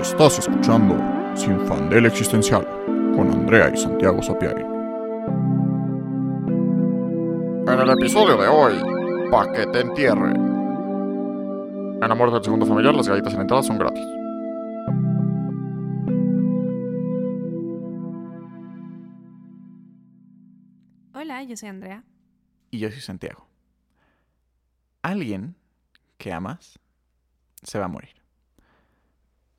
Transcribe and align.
Estás 0.00 0.38
escuchando 0.38 0.94
Sin 1.34 1.58
Fandel 1.66 2.04
Existencial 2.06 2.66
con 3.14 3.30
Andrea 3.30 3.70
y 3.72 3.76
Santiago 3.78 4.22
Sapiari. 4.22 4.62
En 7.66 7.80
el 7.80 7.90
episodio 7.90 8.36
de 8.36 8.46
hoy, 8.46 8.74
pa' 9.30 9.50
que 9.52 9.66
te 9.66 9.80
entierre. 9.80 10.32
En 10.32 12.00
la 12.00 12.14
muerte 12.14 12.34
del 12.34 12.44
segundo 12.44 12.66
familiar, 12.66 12.94
las 12.94 13.08
galletas 13.08 13.32
en 13.34 13.40
entrada 13.40 13.62
son 13.62 13.78
gratis. 13.78 14.04
Hola, 21.14 21.42
yo 21.42 21.56
soy 21.56 21.70
Andrea. 21.70 22.04
Y 22.70 22.78
yo 22.80 22.90
soy 22.90 23.00
Santiago. 23.00 23.48
Alguien 25.02 25.56
que 26.18 26.32
amas 26.32 26.78
se 27.62 27.78
va 27.78 27.86
a 27.86 27.88
morir. 27.88 28.15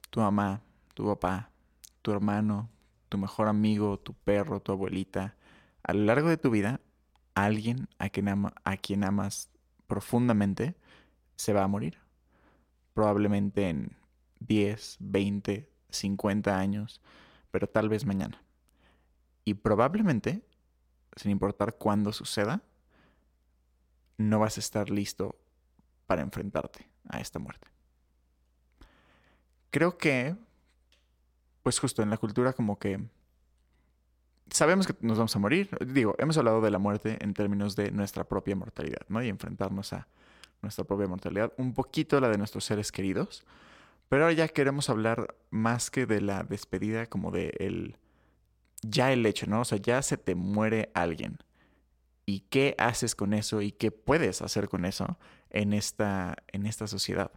Tu 0.09 0.19
mamá, 0.19 0.61
tu 0.93 1.05
papá, 1.05 1.49
tu 2.01 2.11
hermano, 2.11 2.69
tu 3.09 3.17
mejor 3.17 3.47
amigo, 3.47 3.99
tu 3.99 4.13
perro, 4.13 4.59
tu 4.61 4.71
abuelita. 4.71 5.35
A 5.83 5.93
lo 5.93 6.03
largo 6.05 6.29
de 6.29 6.37
tu 6.37 6.49
vida, 6.49 6.81
alguien 7.35 7.87
a 7.99 8.09
quien, 8.09 8.29
ama- 8.29 8.53
a 8.63 8.77
quien 8.77 9.03
amas 9.03 9.49
profundamente 9.87 10.75
se 11.35 11.53
va 11.53 11.63
a 11.63 11.67
morir. 11.67 11.97
Probablemente 12.93 13.69
en 13.69 13.95
10, 14.39 14.97
20, 14.99 15.69
50 15.89 16.57
años, 16.57 17.01
pero 17.51 17.67
tal 17.67 17.89
vez 17.89 18.05
mañana. 18.05 18.41
Y 19.45 19.53
probablemente, 19.55 20.41
sin 21.15 21.31
importar 21.31 21.75
cuándo 21.75 22.11
suceda, 22.11 22.61
no 24.17 24.39
vas 24.39 24.57
a 24.57 24.59
estar 24.59 24.89
listo 24.89 25.35
para 26.07 26.21
enfrentarte 26.21 26.89
a 27.07 27.19
esta 27.19 27.39
muerte. 27.39 27.67
Creo 29.71 29.97
que, 29.97 30.35
pues 31.63 31.79
justo 31.79 32.01
en 32.01 32.09
la 32.09 32.17
cultura 32.17 32.53
como 32.53 32.79
que 32.79 32.99
sabemos 34.49 34.87
que 34.87 34.95
nos 35.01 35.17
vamos 35.17 35.35
a 35.35 35.39
morir. 35.39 35.69
Digo, 35.85 36.15
hemos 36.17 36.37
hablado 36.37 36.61
de 36.61 36.71
la 36.71 36.79
muerte 36.79 37.17
en 37.21 37.33
términos 37.33 37.75
de 37.75 37.91
nuestra 37.91 38.23
propia 38.23 38.55
mortalidad, 38.55 39.01
¿no? 39.09 39.21
Y 39.21 39.29
enfrentarnos 39.29 39.93
a 39.93 40.07
nuestra 40.61 40.85
propia 40.85 41.07
mortalidad, 41.07 41.53
un 41.57 41.73
poquito 41.73 42.19
la 42.19 42.29
de 42.29 42.37
nuestros 42.37 42.65
seres 42.65 42.91
queridos, 42.91 43.45
pero 44.09 44.23
ahora 44.23 44.33
ya 44.33 44.47
queremos 44.47 44.89
hablar 44.89 45.35
más 45.49 45.91
que 45.91 46.05
de 46.05 46.21
la 46.21 46.43
despedida, 46.43 47.05
como 47.05 47.31
de 47.31 47.53
el, 47.59 47.97
ya 48.81 49.11
el 49.11 49.25
hecho, 49.25 49.47
¿no? 49.47 49.61
O 49.61 49.65
sea, 49.65 49.77
ya 49.77 50.01
se 50.01 50.17
te 50.17 50.35
muere 50.35 50.91
alguien. 50.93 51.37
¿Y 52.25 52.41
qué 52.49 52.75
haces 52.77 53.15
con 53.15 53.33
eso? 53.33 53.61
¿Y 53.61 53.71
qué 53.71 53.91
puedes 53.91 54.41
hacer 54.41 54.67
con 54.67 54.85
eso 54.85 55.17
en 55.49 55.73
esta, 55.73 56.37
en 56.47 56.65
esta 56.65 56.87
sociedad? 56.87 57.31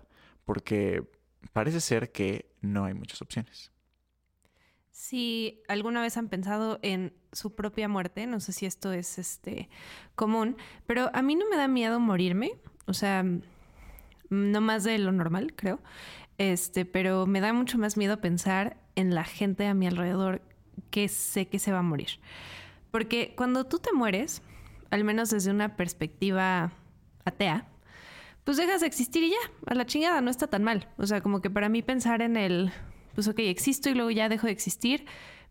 Porque 0.44 1.05
parece 1.53 1.81
ser 1.81 2.13
que 2.13 2.53
no 2.61 2.85
hay 2.85 2.95
muchas 2.95 3.23
opciones. 3.23 3.73
Si 4.91 5.63
alguna 5.69 6.03
vez 6.03 6.17
han 6.17 6.29
pensado 6.29 6.79
en 6.83 7.15
su 7.33 7.55
propia 7.55 7.89
muerte, 7.89 8.27
no 8.27 8.41
sé 8.41 8.53
si 8.53 8.67
esto 8.67 8.93
es 8.93 9.19
este 9.19 9.71
común, 10.15 10.57
pero 10.87 11.11
a 11.15 11.23
mí 11.23 11.37
no 11.37 11.49
me 11.49 11.57
da 11.57 11.69
miedo 11.69 12.01
morirme, 12.01 12.53
o 12.87 12.93
sea, 12.93 13.25
no 14.29 14.61
más 14.61 14.85
de 14.85 14.99
lo 14.99 15.13
normal, 15.13 15.55
creo. 15.55 15.81
Este, 16.39 16.85
pero 16.85 17.27
me 17.27 17.41
da 17.41 17.53
mucho 17.53 17.79
más 17.79 17.97
miedo 17.97 18.21
pensar 18.21 18.79
en 18.95 19.15
la 19.15 19.25
gente 19.25 19.67
a 19.67 19.75
mi 19.75 19.87
alrededor 19.87 20.43
que 20.91 21.09
sé 21.09 21.49
que 21.49 21.59
se 21.59 21.73
va 21.73 21.81
a 21.81 21.83
morir. 21.83 22.21
Porque 22.91 23.35
cuando 23.37 23.65
tú 23.67 23.79
te 23.79 23.93
mueres, 23.93 24.43
al 24.91 25.05
menos 25.05 25.31
desde 25.31 25.51
una 25.51 25.77
perspectiva 25.77 26.73
atea, 27.25 27.70
pues 28.45 28.57
dejas 28.57 28.81
de 28.81 28.87
existir 28.87 29.23
y 29.23 29.31
ya, 29.31 29.37
a 29.67 29.75
la 29.75 29.87
chingada, 29.87 30.21
no 30.21 30.31
está 30.31 30.47
tan 30.47 30.63
mal. 30.65 30.89
O 30.97 31.07
sea, 31.07 31.21
como 31.21 31.41
que 31.41 31.51
para 31.51 31.69
mí 31.69 31.83
pensar 31.83 32.23
en 32.23 32.37
el, 32.37 32.73
pues 33.15 33.29
ok, 33.29 33.39
existo 33.41 33.91
y 33.91 33.95
luego 33.95 34.11
ya 34.11 34.29
dejo 34.29 34.47
de 34.47 34.53
existir, 34.53 35.05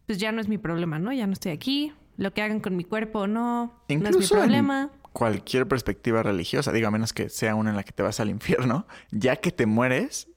pues 0.05 0.17
ya 0.17 0.31
no 0.31 0.41
es 0.41 0.47
mi 0.47 0.57
problema, 0.57 0.97
¿no? 0.99 1.13
Ya 1.13 1.27
no 1.27 1.33
estoy 1.33 1.51
aquí, 1.51 1.93
lo 2.17 2.33
que 2.33 2.41
hagan 2.41 2.59
con 2.59 2.75
mi 2.75 2.83
cuerpo 2.83 3.19
o 3.19 3.27
no, 3.27 3.65
no 3.65 3.73
es 3.87 4.01
mi 4.01 4.07
Incluso 4.07 4.35
en- 4.35 4.41
problema. 4.41 4.89
Cualquier 5.13 5.67
perspectiva 5.67 6.21
religiosa, 6.21 6.71
digo, 6.71 6.87
a 6.87 6.91
menos 6.91 7.13
que 7.13 7.29
sea 7.29 7.55
una 7.55 7.71
en 7.71 7.75
la 7.75 7.83
que 7.83 7.91
te 7.91 8.03
vas 8.03 8.19
al 8.19 8.29
infierno, 8.29 8.85
ya 9.11 9.35
que 9.37 9.51
te 9.51 9.65
mueres, 9.65 10.27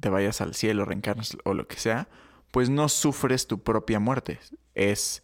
te 0.00 0.08
vayas 0.08 0.40
al 0.40 0.54
cielo, 0.54 0.84
reencarnas 0.84 1.36
o 1.44 1.52
lo 1.54 1.66
que 1.68 1.76
sea, 1.76 2.08
pues 2.50 2.70
no 2.70 2.88
sufres 2.88 3.46
tu 3.46 3.62
propia 3.62 4.00
muerte. 4.00 4.38
Es 4.74 5.22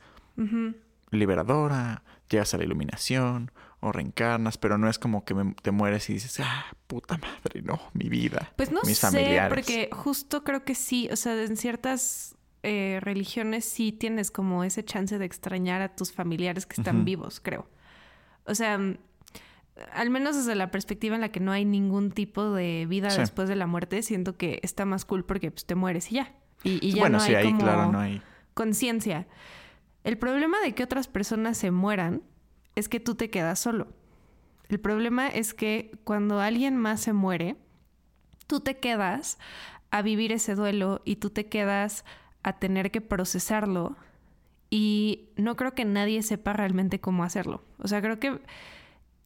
liberadora, 1.11 2.03
llegas 2.29 2.55
a 2.55 2.59
la 2.59 2.65
iluminación 2.65 3.51
o 3.85 3.93
reencarnas, 3.93 4.59
pero 4.59 4.79
no 4.79 4.89
es 4.89 4.99
como 4.99 5.25
que 5.25 5.35
me- 5.35 5.55
te 5.63 5.71
mueres 5.71 6.09
y 6.11 6.15
dices, 6.15 6.41
ah, 6.41 6.65
puta 6.87 7.19
madre, 7.19 7.63
no, 7.63 7.81
mi 7.93 8.09
vida, 8.09 8.53
Pues 8.57 8.71
no 8.73 8.81
mis 8.85 8.99
sé, 8.99 9.07
familiares. 9.07 9.49
porque 9.49 9.91
justo 9.93 10.43
creo 10.45 10.65
que 10.65 10.75
sí, 10.75 11.09
o 11.13 11.17
sea, 11.17 11.41
en 11.43 11.57
ciertas 11.57 12.37
eh, 12.63 12.99
religiones 13.03 13.65
sí 13.67 13.93
tienes 13.93 14.31
como 14.31 14.65
ese 14.65 14.83
chance 14.85 15.19
de 15.19 15.25
extrañar 15.27 15.83
a 15.83 15.95
tus 15.95 16.13
familiares 16.13 16.65
que 16.65 16.81
están 16.81 17.05
vivos, 17.05 17.41
creo. 17.41 17.69
O 18.47 18.55
sea, 18.55 18.79
al 19.93 20.09
menos 20.11 20.37
desde 20.37 20.55
la 20.55 20.71
perspectiva 20.71 21.15
en 21.15 21.21
la 21.21 21.31
que 21.31 21.41
no 21.41 21.53
hay 21.53 21.65
ningún 21.67 22.11
tipo 22.11 22.53
de 22.53 22.87
vida 22.89 23.11
Sí. 23.11 23.21
después 23.21 23.49
de 23.49 23.57
la 23.57 23.67
muerte, 23.67 24.03
siento 24.03 24.37
que 24.39 24.61
está 24.63 24.85
más 24.87 25.05
cool 25.05 25.25
porque 25.27 25.51
pues, 25.51 25.67
te 25.67 25.75
mueres 25.75 26.11
y 26.11 26.15
ya. 26.17 26.33
Y, 26.63 26.79
y 26.87 26.93
ya 26.93 27.01
bueno, 27.03 27.19
no 27.19 27.25
sí, 27.25 27.31
hay 27.35 27.45
ahí 27.45 27.45
como 27.53 27.59
claro, 27.61 27.93
no 27.93 28.01
hay. 28.01 28.23
conciencia. 28.55 29.27
El 30.05 30.17
problema 30.17 30.59
de 30.61 30.75
que 30.75 30.85
otras 30.85 31.09
personas 31.09 31.59
se 31.59 31.71
mueran 31.71 32.23
es 32.75 32.89
que 32.89 33.01
tú 33.01 33.15
te 33.15 33.31
quedas 33.31 33.59
solo. 33.59 33.89
El 34.69 34.81
problema 34.81 35.29
es 35.29 35.55
que 35.55 35.93
cuando 36.05 36.41
alguien 36.41 36.77
más 36.77 37.01
se 37.01 37.13
muere, 37.13 37.57
tú 38.47 38.61
te 38.61 38.79
quedas 38.79 39.39
a 39.91 40.03
vivir 40.03 40.33
ese 40.33 40.55
duelo 40.55 41.03
y 41.05 41.17
tú 41.17 41.31
te 41.31 41.47
quedas 41.47 42.05
a 42.43 42.59
tener 42.59 42.91
que 42.91 43.01
procesarlo 43.01 43.97
y 44.71 45.29
no 45.37 45.55
creo 45.57 45.75
que 45.75 45.85
nadie 45.85 46.23
sepa 46.23 46.53
realmente 46.53 47.01
cómo 47.01 47.25
hacerlo. 47.25 47.63
O 47.79 47.89
sea, 47.89 48.03
creo 48.03 48.19
que 48.19 48.41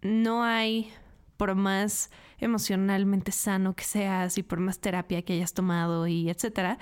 no 0.03 0.45
hay, 0.45 0.93
por 1.37 1.55
más 1.55 2.11
emocionalmente 2.39 3.33
sano 3.33 3.75
que 3.75 3.85
seas 3.85 4.39
y 4.39 4.43
por 4.43 4.61
más 4.61 4.79
terapia 4.79 5.23
que 5.23 5.33
hayas 5.33 5.55
tomado 5.55 6.07
y 6.07 6.29
etcétera, 6.29 6.79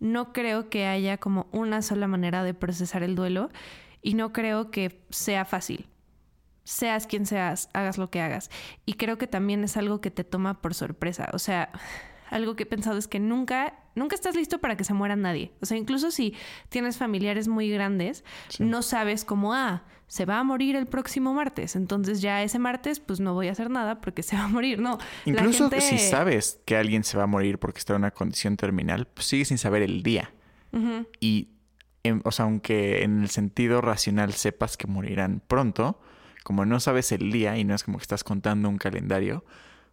no 0.00 0.32
creo 0.32 0.70
que 0.70 0.86
haya 0.86 1.18
como 1.18 1.46
una 1.52 1.82
sola 1.82 2.06
manera 2.06 2.44
de 2.44 2.54
procesar 2.54 3.02
el 3.02 3.14
duelo 3.14 3.50
y 4.02 4.14
no 4.14 4.32
creo 4.32 4.70
que 4.70 5.02
sea 5.10 5.44
fácil. 5.44 5.88
Seas 6.64 7.06
quien 7.06 7.26
seas, 7.26 7.68
hagas 7.74 7.98
lo 7.98 8.10
que 8.10 8.20
hagas. 8.20 8.50
Y 8.86 8.94
creo 8.94 9.18
que 9.18 9.26
también 9.26 9.62
es 9.64 9.76
algo 9.76 10.00
que 10.00 10.10
te 10.10 10.24
toma 10.24 10.60
por 10.62 10.74
sorpresa. 10.74 11.28
O 11.34 11.38
sea, 11.38 11.70
algo 12.30 12.56
que 12.56 12.62
he 12.64 12.66
pensado 12.66 12.96
es 12.98 13.06
que 13.06 13.20
nunca, 13.20 13.74
nunca 13.94 14.14
estás 14.14 14.34
listo 14.34 14.58
para 14.60 14.76
que 14.76 14.84
se 14.84 14.94
muera 14.94 15.14
nadie. 15.14 15.52
O 15.60 15.66
sea, 15.66 15.76
incluso 15.76 16.10
si 16.10 16.34
tienes 16.70 16.96
familiares 16.96 17.48
muy 17.48 17.68
grandes, 17.70 18.24
Sí. 18.48 18.64
no 18.64 18.82
sabes 18.82 19.24
cómo, 19.24 19.52
ah, 19.54 19.84
se 20.06 20.24
va 20.26 20.38
a 20.38 20.44
morir 20.44 20.74
el 20.76 20.86
próximo 20.86 21.34
martes. 21.34 21.76
Entonces 21.76 22.20
ya 22.22 22.42
ese 22.42 22.58
martes, 22.58 22.98
pues 23.00 23.20
no 23.20 23.34
voy 23.34 23.48
a 23.48 23.52
hacer 23.52 23.68
nada 23.70 24.00
porque 24.00 24.22
se 24.22 24.36
va 24.36 24.44
a 24.44 24.48
morir. 24.48 24.78
No. 24.80 24.98
Incluso 25.26 25.68
gente- 25.70 25.80
si 25.82 25.98
sabes 25.98 26.60
que 26.64 26.76
alguien 26.76 27.04
se 27.04 27.16
va 27.18 27.24
a 27.24 27.26
morir 27.26 27.58
porque 27.58 27.78
está 27.78 27.92
en 27.94 28.00
una 28.00 28.10
condición 28.10 28.56
terminal, 28.56 29.06
pues 29.06 29.26
sigues 29.26 29.48
sin 29.48 29.58
saber 29.58 29.82
el 29.82 30.02
día. 30.02 30.32
Y, 31.20 31.48
em, 32.02 32.20
o 32.24 32.32
sea, 32.32 32.46
aunque 32.46 33.02
en 33.02 33.22
el 33.22 33.30
sentido 33.30 33.80
racional 33.80 34.32
sepas 34.32 34.76
que 34.76 34.86
morirán 34.86 35.40
pronto, 35.46 36.00
como 36.44 36.64
no 36.64 36.78
sabes 36.78 37.10
el 37.10 37.32
día 37.32 37.58
y 37.58 37.64
no 37.64 37.74
es 37.74 37.82
como 37.82 37.98
que 37.98 38.02
estás 38.02 38.22
contando 38.22 38.68
un 38.68 38.78
calendario, 38.78 39.44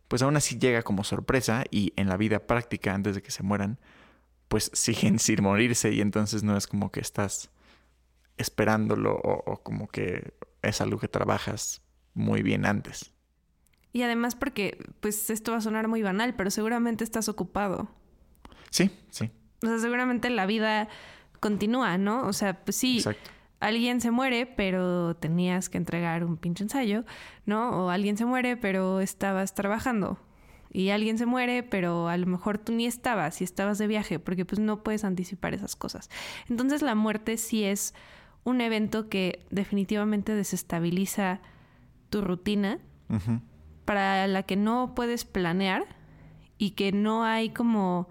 pues 0.08 0.22
aún 0.22 0.36
así 0.36 0.60
llega 0.60 0.84
como 0.84 1.04
sorpresa 1.04 1.64
y 1.72 1.94
en 1.96 2.10
la 2.10 2.18
vida 2.18 2.46
práctica, 2.46 2.94
antes 2.94 3.16
de 3.16 3.24
que 3.24 3.32
se 3.32 3.42
mueran, 3.42 3.80
pues 4.50 4.70
siguen 4.76 5.18
sin 5.18 5.42
morirse 5.42 5.92
y 5.92 6.02
entonces 6.02 6.44
no 6.44 6.56
es 6.56 6.68
como 6.68 6.92
que 6.92 7.00
estás 7.00 7.50
esperándolo 8.38 9.16
o, 9.16 9.52
o 9.52 9.64
como 9.64 9.88
que 9.88 10.34
es 10.62 10.82
algo 10.82 11.00
que 11.00 11.08
trabajas 11.08 11.82
muy 12.14 12.44
bien 12.44 12.66
antes. 12.66 13.14
Y 13.94 14.04
además 14.04 14.36
porque, 14.36 14.78
pues 15.00 15.30
esto 15.30 15.52
va 15.52 15.58
a 15.58 15.62
sonar 15.62 15.88
muy 15.88 16.02
banal, 16.02 16.36
pero 16.36 16.52
seguramente 16.52 17.04
estás 17.04 17.30
ocupado. 17.30 17.90
Sí, 18.70 18.90
sí, 19.10 19.32
O 19.64 19.68
sea, 19.68 19.80
seguramente 19.80 20.30
la 20.30 20.46
vida 20.46 20.88
continúa, 21.40 21.98
¿no? 21.98 22.26
O 22.28 22.34
sea, 22.34 22.64
pues 22.64 22.78
sí, 22.78 22.98
exacto. 22.98 23.32
Alguien 23.62 24.02
se 24.02 24.12
muere, 24.12 24.46
pero 24.46 25.16
tenías 25.16 25.70
que 25.70 25.78
entregar 25.78 26.26
un 26.26 26.36
pinche 26.36 26.64
ensayo, 26.64 27.06
¿no? 27.46 27.86
O 27.86 27.90
alguien 27.90 28.18
se 28.18 28.26
muere, 28.26 28.58
pero 28.58 29.00
estabas 29.00 29.54
trabajando. 29.54 30.20
Y 30.74 30.90
alguien 30.90 31.18
se 31.18 31.26
muere, 31.26 31.64
pero 31.64 32.08
a 32.08 32.18
lo 32.18 32.26
mejor 32.26 32.58
tú 32.58 32.72
ni 32.74 32.86
estabas 32.86 33.40
y 33.42 33.44
estabas 33.44 33.78
de 33.78 33.88
viaje, 33.88 34.20
porque 34.20 34.46
pues 34.46 34.60
no 34.60 34.84
puedes 34.84 35.04
anticipar 35.04 35.54
esas 35.54 35.76
cosas. 35.76 36.10
Entonces 36.50 36.82
la 36.82 36.96
muerte 36.96 37.38
sí 37.38 37.64
es 37.64 37.94
un 38.44 38.62
evento 38.62 39.08
que 39.08 39.46
definitivamente 39.52 40.34
desestabiliza 40.34 41.40
tu 42.10 42.22
rutina, 42.22 42.80
para 43.86 44.26
la 44.28 44.44
que 44.44 44.56
no 44.56 44.94
puedes 44.96 45.26
planear 45.26 45.86
y 46.58 46.72
que 46.72 46.94
no 46.94 47.26
hay 47.26 47.50
como 47.50 48.08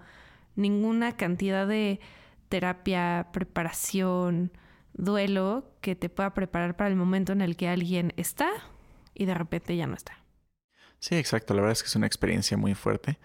ninguna 0.55 1.17
cantidad 1.17 1.67
de 1.67 1.99
terapia, 2.49 3.29
preparación, 3.33 4.51
duelo 4.93 5.71
que 5.81 5.95
te 5.95 6.09
pueda 6.09 6.33
preparar 6.33 6.75
para 6.75 6.89
el 6.89 6.95
momento 6.95 7.31
en 7.31 7.41
el 7.41 7.55
que 7.55 7.67
alguien 7.67 8.13
está 8.17 8.49
y 9.13 9.25
de 9.25 9.33
repente 9.33 9.75
ya 9.75 9.87
no 9.87 9.95
está. 9.95 10.17
Sí, 10.99 11.15
exacto. 11.15 11.53
La 11.53 11.61
verdad 11.61 11.73
es 11.73 11.83
que 11.83 11.87
es 11.87 11.95
una 11.95 12.07
experiencia 12.07 12.57
muy 12.57 12.75
fuerte. 12.75 13.17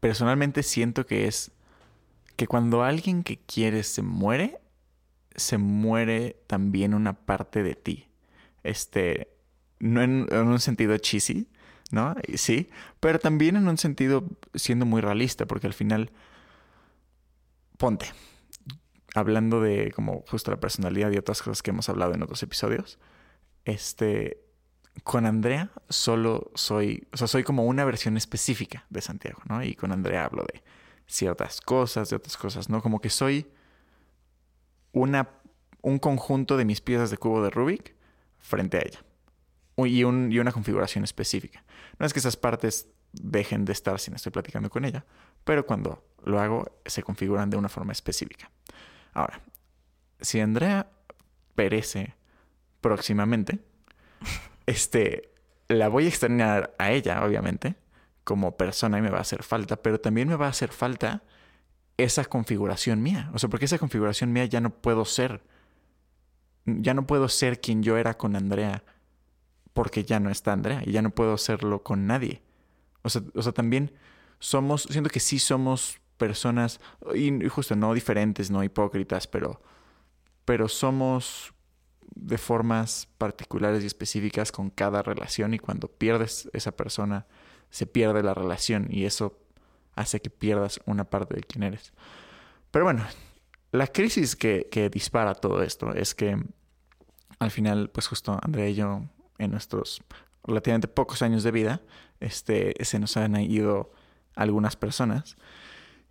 Personalmente 0.00 0.62
siento 0.62 1.06
que 1.06 1.26
es 1.26 1.52
que 2.36 2.46
cuando 2.46 2.82
alguien 2.82 3.22
que 3.22 3.38
quieres 3.38 3.88
se 3.88 4.02
muere, 4.02 4.60
se 5.34 5.58
muere 5.58 6.36
también 6.46 6.94
una 6.94 7.14
parte 7.14 7.62
de 7.62 7.74
ti. 7.74 8.08
Este, 8.62 9.28
no 9.80 10.02
en, 10.02 10.32
un 10.32 10.60
sentido 10.60 10.96
cheesy, 10.98 11.48
¿no? 11.90 12.14
Sí, 12.34 12.70
pero 13.00 13.18
también 13.18 13.56
en 13.56 13.68
un 13.68 13.78
sentido 13.78 14.24
siendo 14.54 14.84
muy 14.86 15.00
realista, 15.00 15.46
porque 15.46 15.66
al 15.66 15.74
final, 15.74 16.10
ponte, 17.76 18.06
hablando 19.14 19.60
de 19.60 19.92
como 19.92 20.24
justo 20.28 20.50
la 20.50 20.60
personalidad 20.60 21.10
y 21.10 21.16
otras 21.16 21.42
cosas 21.42 21.62
que 21.62 21.70
hemos 21.70 21.88
hablado 21.88 22.14
en 22.14 22.22
otros 22.22 22.42
episodios, 22.42 22.98
este, 23.64 24.42
con 25.04 25.26
Andrea 25.26 25.70
solo 25.88 26.50
soy, 26.54 27.06
o 27.12 27.16
sea, 27.16 27.26
soy 27.26 27.44
como 27.44 27.64
una 27.64 27.84
versión 27.84 28.16
específica 28.16 28.86
de 28.90 29.00
Santiago, 29.00 29.40
¿no? 29.48 29.62
Y 29.62 29.74
con 29.74 29.92
Andrea 29.92 30.24
hablo 30.24 30.44
de 30.52 30.62
ciertas 31.06 31.60
cosas, 31.60 32.10
de 32.10 32.16
otras 32.16 32.36
cosas, 32.36 32.68
¿no? 32.68 32.82
Como 32.82 33.00
que 33.00 33.10
soy 33.10 33.50
una, 34.92 35.28
un 35.82 35.98
conjunto 35.98 36.56
de 36.56 36.64
mis 36.64 36.80
piezas 36.80 37.10
de 37.10 37.16
cubo 37.16 37.42
de 37.42 37.50
Rubik 37.50 37.94
frente 38.38 38.78
a 38.78 38.80
ella. 38.80 39.04
Y, 39.76 40.02
un, 40.02 40.32
y 40.32 40.40
una 40.40 40.50
configuración 40.50 41.04
específica. 41.04 41.64
No 42.00 42.06
es 42.06 42.12
que 42.12 42.18
esas 42.18 42.36
partes 42.36 42.88
dejen 43.12 43.64
de 43.64 43.72
estar 43.72 43.98
si 44.00 44.10
no 44.10 44.16
estoy 44.16 44.32
platicando 44.32 44.70
con 44.70 44.84
ella, 44.84 45.04
pero 45.44 45.64
cuando 45.64 46.04
lo 46.24 46.40
hago 46.40 46.80
se 46.84 47.02
configuran 47.02 47.48
de 47.48 47.56
una 47.56 47.68
forma 47.68 47.92
específica. 47.92 48.50
Ahora, 49.18 49.40
si 50.20 50.38
Andrea 50.38 50.88
perece 51.56 52.14
próximamente, 52.80 53.58
este, 54.66 55.32
la 55.66 55.88
voy 55.88 56.04
a 56.04 56.08
extrañar 56.08 56.72
a 56.78 56.92
ella, 56.92 57.24
obviamente, 57.24 57.74
como 58.22 58.56
persona 58.56 58.98
y 58.98 59.02
me 59.02 59.10
va 59.10 59.18
a 59.18 59.22
hacer 59.22 59.42
falta, 59.42 59.82
pero 59.82 60.00
también 60.00 60.28
me 60.28 60.36
va 60.36 60.46
a 60.46 60.50
hacer 60.50 60.70
falta 60.70 61.24
esa 61.96 62.24
configuración 62.26 63.02
mía. 63.02 63.28
O 63.34 63.40
sea, 63.40 63.50
porque 63.50 63.64
esa 63.64 63.78
configuración 63.78 64.32
mía 64.32 64.44
ya 64.44 64.60
no 64.60 64.70
puedo 64.70 65.04
ser. 65.04 65.42
Ya 66.64 66.94
no 66.94 67.04
puedo 67.08 67.28
ser 67.28 67.60
quien 67.60 67.82
yo 67.82 67.96
era 67.96 68.16
con 68.16 68.36
Andrea 68.36 68.84
porque 69.72 70.04
ya 70.04 70.20
no 70.20 70.30
está 70.30 70.52
Andrea 70.52 70.82
y 70.86 70.92
ya 70.92 71.02
no 71.02 71.10
puedo 71.10 71.36
serlo 71.38 71.82
con 71.82 72.06
nadie. 72.06 72.42
O 73.02 73.10
sea, 73.10 73.22
o 73.34 73.42
sea 73.42 73.52
también 73.52 73.92
somos, 74.38 74.82
siento 74.82 75.10
que 75.10 75.20
sí 75.20 75.40
somos 75.40 76.00
personas, 76.18 76.80
y 77.14 77.48
justo 77.48 77.76
no 77.76 77.94
diferentes, 77.94 78.50
no 78.50 78.62
hipócritas, 78.62 79.26
pero, 79.26 79.62
pero 80.44 80.68
somos 80.68 81.54
de 82.14 82.38
formas 82.38 83.08
particulares 83.18 83.82
y 83.82 83.86
específicas 83.86 84.52
con 84.52 84.70
cada 84.70 85.02
relación 85.02 85.54
y 85.54 85.58
cuando 85.58 85.88
pierdes 85.88 86.50
esa 86.52 86.72
persona, 86.72 87.26
se 87.70 87.86
pierde 87.86 88.22
la 88.22 88.34
relación 88.34 88.88
y 88.90 89.04
eso 89.04 89.38
hace 89.94 90.20
que 90.20 90.30
pierdas 90.30 90.80
una 90.86 91.04
parte 91.04 91.34
de 91.34 91.42
quién 91.42 91.62
eres. 91.62 91.92
Pero 92.70 92.84
bueno, 92.84 93.04
la 93.72 93.86
crisis 93.86 94.36
que, 94.36 94.68
que 94.70 94.90
dispara 94.90 95.34
todo 95.34 95.62
esto 95.62 95.92
es 95.94 96.14
que 96.14 96.36
al 97.38 97.50
final, 97.50 97.90
pues 97.90 98.08
justo 98.08 98.38
Andrea 98.42 98.68
y 98.68 98.74
yo, 98.74 99.02
en 99.38 99.50
nuestros 99.50 100.02
relativamente 100.44 100.88
pocos 100.88 101.22
años 101.22 101.42
de 101.42 101.50
vida, 101.50 101.82
este, 102.20 102.74
se 102.84 102.98
nos 102.98 103.16
han 103.16 103.36
ido 103.36 103.92
algunas 104.34 104.76
personas. 104.76 105.36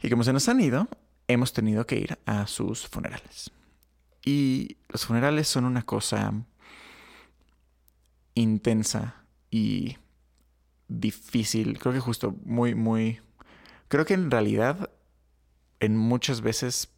Y 0.01 0.09
como 0.09 0.23
se 0.23 0.33
nos 0.33 0.47
han 0.47 0.61
ido, 0.61 0.87
hemos 1.27 1.53
tenido 1.53 1.85
que 1.85 1.97
ir 1.97 2.17
a 2.25 2.47
sus 2.47 2.87
funerales. 2.87 3.51
Y 4.23 4.77
los 4.89 5.05
funerales 5.05 5.47
son 5.47 5.65
una 5.65 5.83
cosa 5.83 6.33
intensa 8.35 9.15
y 9.49 9.97
difícil. 10.87 11.79
Creo 11.79 11.93
que 11.93 11.99
justo 11.99 12.35
muy, 12.43 12.75
muy... 12.75 13.19
Creo 13.87 14.05
que 14.05 14.13
en 14.13 14.29
realidad 14.29 14.89
en 15.79 15.97
muchas 15.97 16.41
veces, 16.41 16.89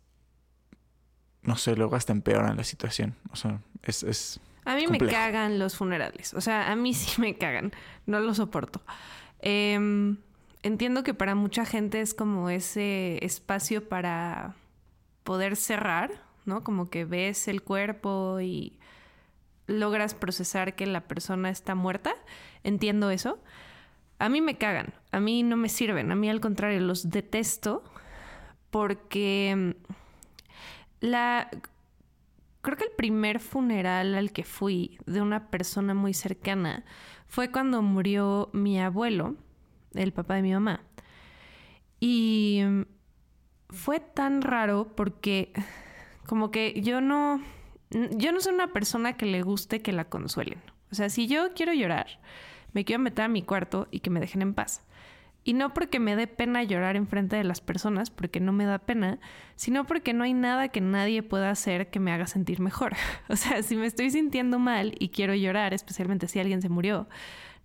no 1.41 1.55
sé, 1.55 1.75
luego 1.75 1.95
hasta 1.95 2.13
empeoran 2.13 2.57
la 2.57 2.63
situación. 2.63 3.15
O 3.31 3.35
sea, 3.35 3.61
es... 3.83 4.03
es 4.03 4.39
a 4.65 4.75
mí 4.75 4.85
me 4.87 4.99
cagan 4.99 5.57
los 5.57 5.75
funerales. 5.75 6.33
O 6.33 6.41
sea, 6.41 6.71
a 6.71 6.75
mí 6.75 6.93
sí 6.93 7.19
me 7.21 7.37
cagan. 7.37 7.71
No 8.05 8.19
lo 8.19 8.33
soporto. 8.33 8.81
Eh, 9.39 10.15
entiendo 10.63 11.03
que 11.03 11.13
para 11.13 11.35
mucha 11.35 11.65
gente 11.65 12.01
es 12.01 12.13
como 12.13 12.49
ese 12.49 13.23
espacio 13.23 13.87
para 13.87 14.55
poder 15.23 15.55
cerrar, 15.55 16.11
¿no? 16.45 16.63
Como 16.63 16.89
que 16.89 17.05
ves 17.05 17.47
el 17.47 17.61
cuerpo 17.61 18.39
y 18.41 18.77
logras 19.67 20.13
procesar 20.13 20.75
que 20.75 20.85
la 20.85 21.07
persona 21.07 21.49
está 21.49 21.75
muerta. 21.75 22.13
Entiendo 22.63 23.11
eso. 23.11 23.39
A 24.17 24.27
mí 24.27 24.41
me 24.41 24.57
cagan, 24.57 24.93
a 25.11 25.19
mí 25.19 25.43
no 25.43 25.55
me 25.55 25.69
sirven, 25.69 26.11
a 26.11 26.15
mí 26.15 26.29
al 26.29 26.41
contrario, 26.41 26.81
los 26.81 27.09
detesto 27.09 27.83
porque 28.69 29.75
la... 30.99 31.49
Creo 32.61 32.75
que 32.75 32.83
el 32.83 32.91
primer 32.91 33.39
funeral 33.39 34.15
al 34.15 34.33
que 34.33 34.43
fui 34.43 34.99
de 35.05 35.21
una 35.21 35.47
persona 35.47 35.93
muy 35.93 36.13
cercana 36.13 36.83
fue 37.25 37.51
cuando 37.51 37.81
murió 37.81 38.49
mi 38.51 38.81
abuelo 38.81 39.37
el 40.03 40.13
papá 40.13 40.35
de 40.35 40.41
mi 40.41 40.53
mamá. 40.53 40.81
Y 41.99 42.63
fue 43.69 43.99
tan 43.99 44.41
raro 44.41 44.93
porque 44.95 45.53
como 46.25 46.51
que 46.51 46.81
yo 46.81 47.01
no, 47.01 47.41
yo 47.89 48.31
no 48.31 48.41
soy 48.41 48.53
una 48.53 48.73
persona 48.73 49.17
que 49.17 49.25
le 49.25 49.41
guste 49.41 49.81
que 49.81 49.91
la 49.91 50.05
consuelen. 50.05 50.61
O 50.91 50.95
sea, 50.95 51.09
si 51.09 51.27
yo 51.27 51.53
quiero 51.53 51.73
llorar, 51.73 52.19
me 52.73 52.85
quiero 52.85 53.01
meter 53.01 53.25
a 53.25 53.27
mi 53.27 53.43
cuarto 53.43 53.87
y 53.91 53.99
que 53.99 54.09
me 54.09 54.19
dejen 54.19 54.41
en 54.41 54.53
paz. 54.53 54.83
Y 55.43 55.53
no 55.53 55.73
porque 55.73 55.99
me 55.99 56.15
dé 56.15 56.27
pena 56.27 56.63
llorar 56.63 56.95
enfrente 56.95 57.35
de 57.35 57.43
las 57.43 57.61
personas, 57.61 58.09
porque 58.09 58.39
no 58.39 58.51
me 58.51 58.65
da 58.65 58.77
pena, 58.77 59.19
sino 59.55 59.85
porque 59.85 60.13
no 60.13 60.23
hay 60.23 60.33
nada 60.33 60.67
que 60.67 60.81
nadie 60.81 61.23
pueda 61.23 61.49
hacer 61.49 61.89
que 61.89 61.99
me 61.99 62.11
haga 62.11 62.27
sentir 62.27 62.59
mejor. 62.59 62.93
O 63.29 63.35
sea, 63.35 63.63
si 63.63 63.75
me 63.75 63.85
estoy 63.85 64.11
sintiendo 64.11 64.59
mal 64.59 64.95
y 64.99 65.09
quiero 65.09 65.33
llorar, 65.33 65.73
especialmente 65.73 66.27
si 66.27 66.39
alguien 66.39 66.61
se 66.61 66.69
murió, 66.69 67.07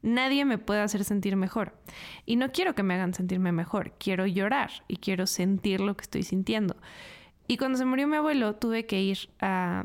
nadie 0.04 0.44
me 0.44 0.58
puede 0.58 0.80
hacer 0.80 1.02
sentir 1.02 1.34
mejor. 1.34 1.72
Y 2.26 2.36
no 2.36 2.52
quiero 2.52 2.74
que 2.74 2.82
me 2.82 2.94
hagan 2.94 3.14
sentirme 3.14 3.50
mejor, 3.50 3.92
quiero 3.98 4.26
llorar 4.26 4.70
y 4.86 4.98
quiero 4.98 5.26
sentir 5.26 5.80
lo 5.80 5.96
que 5.96 6.02
estoy 6.02 6.22
sintiendo. 6.22 6.76
Y 7.48 7.56
cuando 7.56 7.78
se 7.78 7.84
murió 7.84 8.06
mi 8.06 8.16
abuelo, 8.16 8.54
tuve 8.54 8.86
que 8.86 9.00
ir 9.00 9.30
a... 9.40 9.84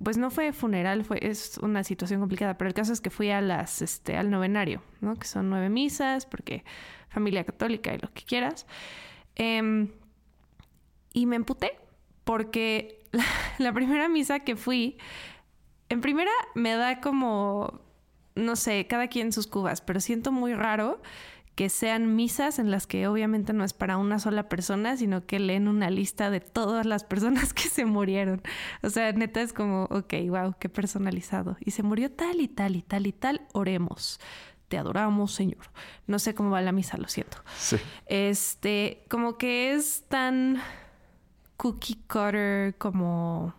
Pues 0.00 0.16
no 0.16 0.30
fue 0.30 0.52
funeral, 0.52 1.04
fue, 1.04 1.18
es 1.22 1.58
una 1.58 1.82
situación 1.82 2.20
complicada, 2.20 2.56
pero 2.56 2.68
el 2.68 2.74
caso 2.74 2.92
es 2.92 3.00
que 3.00 3.10
fui 3.10 3.30
a 3.30 3.40
las, 3.40 3.82
este, 3.82 4.16
al 4.16 4.30
novenario, 4.30 4.82
¿no? 5.00 5.16
Que 5.16 5.26
son 5.26 5.50
nueve 5.50 5.70
misas, 5.70 6.24
porque 6.24 6.62
familia 7.08 7.42
católica 7.42 7.92
y 7.92 7.98
lo 7.98 8.12
que 8.12 8.22
quieras. 8.22 8.66
Em, 9.34 9.88
y 11.12 11.26
me 11.26 11.36
emputé, 11.36 11.72
porque 12.22 13.02
la 13.58 13.72
primera 13.72 14.08
misa 14.08 14.40
que 14.40 14.54
fui, 14.54 14.98
en 15.88 16.00
primera 16.00 16.30
me 16.54 16.74
da 16.74 17.00
como 17.00 17.87
no 18.38 18.56
sé, 18.56 18.86
cada 18.86 19.08
quien 19.08 19.32
sus 19.32 19.46
cubas, 19.46 19.80
pero 19.80 20.00
siento 20.00 20.32
muy 20.32 20.54
raro 20.54 21.00
que 21.58 21.70
sean 21.70 22.14
misas 22.14 22.60
en 22.60 22.70
las 22.70 22.86
que 22.86 23.08
obviamente 23.08 23.52
no 23.52 23.64
es 23.64 23.72
para 23.72 23.96
una 23.96 24.20
sola 24.20 24.48
persona, 24.48 24.96
sino 24.96 25.26
que 25.26 25.40
leen 25.40 25.66
una 25.66 25.90
lista 25.90 26.30
de 26.30 26.38
todas 26.38 26.86
las 26.86 27.02
personas 27.02 27.52
que 27.52 27.68
se 27.68 27.84
murieron. 27.84 28.42
O 28.84 28.90
sea, 28.90 29.10
neta 29.10 29.40
es 29.40 29.52
como, 29.52 29.88
ok, 29.90 30.14
wow, 30.28 30.54
qué 30.60 30.68
personalizado. 30.68 31.56
Y 31.58 31.72
se 31.72 31.82
murió 31.82 32.12
tal 32.12 32.40
y 32.40 32.46
tal 32.46 32.76
y 32.76 32.82
tal 32.82 33.08
y 33.08 33.12
tal, 33.12 33.40
oremos. 33.52 34.20
Te 34.68 34.78
adoramos, 34.78 35.32
Señor. 35.32 35.64
No 36.06 36.20
sé 36.20 36.32
cómo 36.32 36.50
va 36.50 36.60
la 36.60 36.70
misa, 36.70 36.96
lo 36.96 37.08
siento. 37.08 37.38
Sí. 37.56 37.76
Este, 38.06 39.02
como 39.08 39.36
que 39.36 39.72
es 39.72 40.04
tan 40.06 40.62
cookie 41.56 41.96
cutter 42.06 42.76
como 42.78 43.57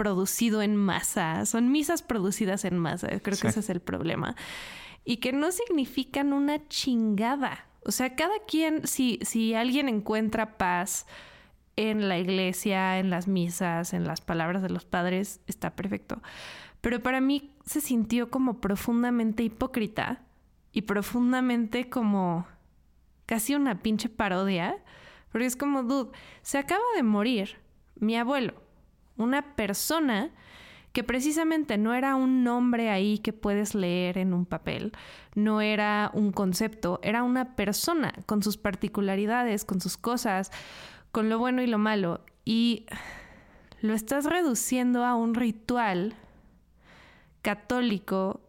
producido 0.00 0.62
en 0.62 0.76
masa, 0.76 1.44
son 1.44 1.70
misas 1.70 2.00
producidas 2.00 2.64
en 2.64 2.78
masa, 2.78 3.08
creo 3.20 3.36
que 3.36 3.48
ese 3.48 3.60
es 3.60 3.68
el 3.68 3.80
problema. 3.80 4.34
Y 5.04 5.18
que 5.18 5.30
no 5.30 5.52
significan 5.52 6.32
una 6.32 6.66
chingada. 6.68 7.66
O 7.84 7.92
sea, 7.92 8.16
cada 8.16 8.32
quien, 8.48 8.86
si, 8.86 9.18
si 9.20 9.52
alguien 9.52 9.90
encuentra 9.90 10.56
paz 10.56 11.06
en 11.76 12.08
la 12.08 12.18
iglesia, 12.18 12.98
en 12.98 13.10
las 13.10 13.28
misas, 13.28 13.92
en 13.92 14.04
las 14.04 14.22
palabras 14.22 14.62
de 14.62 14.70
los 14.70 14.86
padres, 14.86 15.42
está 15.46 15.76
perfecto. 15.76 16.22
Pero 16.80 17.02
para 17.02 17.20
mí 17.20 17.52
se 17.66 17.82
sintió 17.82 18.30
como 18.30 18.58
profundamente 18.58 19.42
hipócrita 19.42 20.22
y 20.72 20.80
profundamente 20.80 21.90
como 21.90 22.46
casi 23.26 23.54
una 23.54 23.82
pinche 23.82 24.08
parodia, 24.08 24.78
porque 25.30 25.44
es 25.44 25.56
como, 25.56 25.82
dude, 25.82 26.10
se 26.40 26.56
acaba 26.56 26.84
de 26.96 27.02
morir 27.02 27.58
mi 27.96 28.16
abuelo 28.16 28.69
una 29.20 29.54
persona 29.54 30.30
que 30.92 31.04
precisamente 31.04 31.78
no 31.78 31.94
era 31.94 32.16
un 32.16 32.42
nombre 32.42 32.90
ahí 32.90 33.18
que 33.18 33.32
puedes 33.32 33.74
leer 33.74 34.18
en 34.18 34.34
un 34.34 34.44
papel, 34.44 34.92
no 35.34 35.60
era 35.60 36.10
un 36.14 36.32
concepto, 36.32 36.98
era 37.02 37.22
una 37.22 37.54
persona 37.54 38.12
con 38.26 38.42
sus 38.42 38.56
particularidades, 38.56 39.64
con 39.64 39.80
sus 39.80 39.96
cosas, 39.96 40.50
con 41.12 41.28
lo 41.28 41.38
bueno 41.38 41.62
y 41.62 41.66
lo 41.66 41.78
malo. 41.78 42.24
Y 42.44 42.86
lo 43.80 43.94
estás 43.94 44.24
reduciendo 44.24 45.04
a 45.04 45.14
un 45.14 45.34
ritual 45.34 46.14
católico 47.42 48.40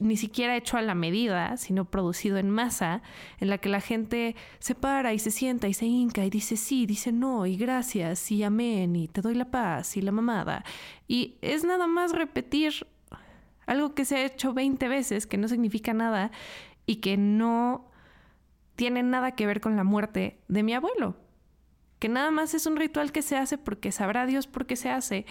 ni 0.00 0.16
siquiera 0.16 0.56
hecho 0.56 0.76
a 0.76 0.82
la 0.82 0.94
medida, 0.94 1.56
sino 1.56 1.84
producido 1.84 2.38
en 2.38 2.50
masa, 2.50 3.02
en 3.38 3.48
la 3.48 3.58
que 3.58 3.68
la 3.68 3.80
gente 3.80 4.36
se 4.58 4.74
para 4.74 5.12
y 5.12 5.18
se 5.18 5.30
sienta 5.30 5.68
y 5.68 5.74
se 5.74 5.86
hinca 5.86 6.24
y 6.24 6.30
dice 6.30 6.56
sí, 6.56 6.86
dice 6.86 7.12
no, 7.12 7.46
y 7.46 7.56
gracias, 7.56 8.30
y 8.30 8.42
amén, 8.42 8.96
y 8.96 9.08
te 9.08 9.22
doy 9.22 9.34
la 9.34 9.50
paz, 9.50 9.96
y 9.96 10.02
la 10.02 10.12
mamada. 10.12 10.64
Y 11.08 11.36
es 11.40 11.64
nada 11.64 11.86
más 11.86 12.12
repetir 12.12 12.86
algo 13.66 13.94
que 13.94 14.04
se 14.04 14.16
ha 14.16 14.24
hecho 14.24 14.54
20 14.54 14.88
veces, 14.88 15.26
que 15.26 15.38
no 15.38 15.48
significa 15.48 15.92
nada 15.92 16.30
y 16.86 16.96
que 16.96 17.16
no 17.16 17.90
tiene 18.76 19.02
nada 19.02 19.32
que 19.32 19.46
ver 19.46 19.60
con 19.60 19.76
la 19.76 19.84
muerte 19.84 20.38
de 20.48 20.62
mi 20.62 20.74
abuelo. 20.74 21.16
Que 21.98 22.08
nada 22.08 22.30
más 22.30 22.54
es 22.54 22.66
un 22.66 22.76
ritual 22.76 23.10
que 23.10 23.22
se 23.22 23.36
hace 23.36 23.58
porque 23.58 23.90
sabrá 23.90 24.26
Dios 24.26 24.46
por 24.46 24.66
qué 24.66 24.76
se 24.76 24.90
hace. 24.90 25.26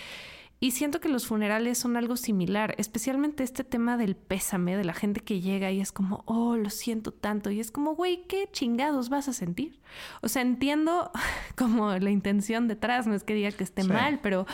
Y 0.60 0.72
siento 0.72 1.00
que 1.00 1.10
los 1.10 1.28
funerales 1.28 1.78
son 1.78 1.98
algo 1.98 2.16
similar, 2.16 2.76
especialmente 2.78 3.44
este 3.44 3.64
tema 3.64 3.98
del 3.98 4.16
pésame, 4.16 4.78
de 4.78 4.86
la 4.86 4.94
gente 4.94 5.20
que 5.20 5.42
llega 5.42 5.70
y 5.72 5.82
es 5.82 5.92
como, 5.92 6.24
oh, 6.26 6.56
lo 6.56 6.70
siento 6.70 7.12
tanto. 7.12 7.52
Y 7.52 7.60
es 7.60 7.72
como, 7.72 7.94
güey, 7.94 8.26
¿qué 8.28 8.50
chingados 8.52 9.10
vas 9.10 9.28
a 9.28 9.34
sentir? 9.34 9.80
O 10.22 10.30
sea, 10.30 10.42
entiendo 10.42 11.12
como 11.58 11.92
la 11.98 12.10
intención 12.10 12.68
detrás, 12.68 13.06
no 13.06 13.16
es 13.16 13.24
que 13.24 13.34
diga 13.34 13.52
que 13.52 13.64
esté 13.64 13.84
mal, 13.84 14.20
pero 14.22 14.46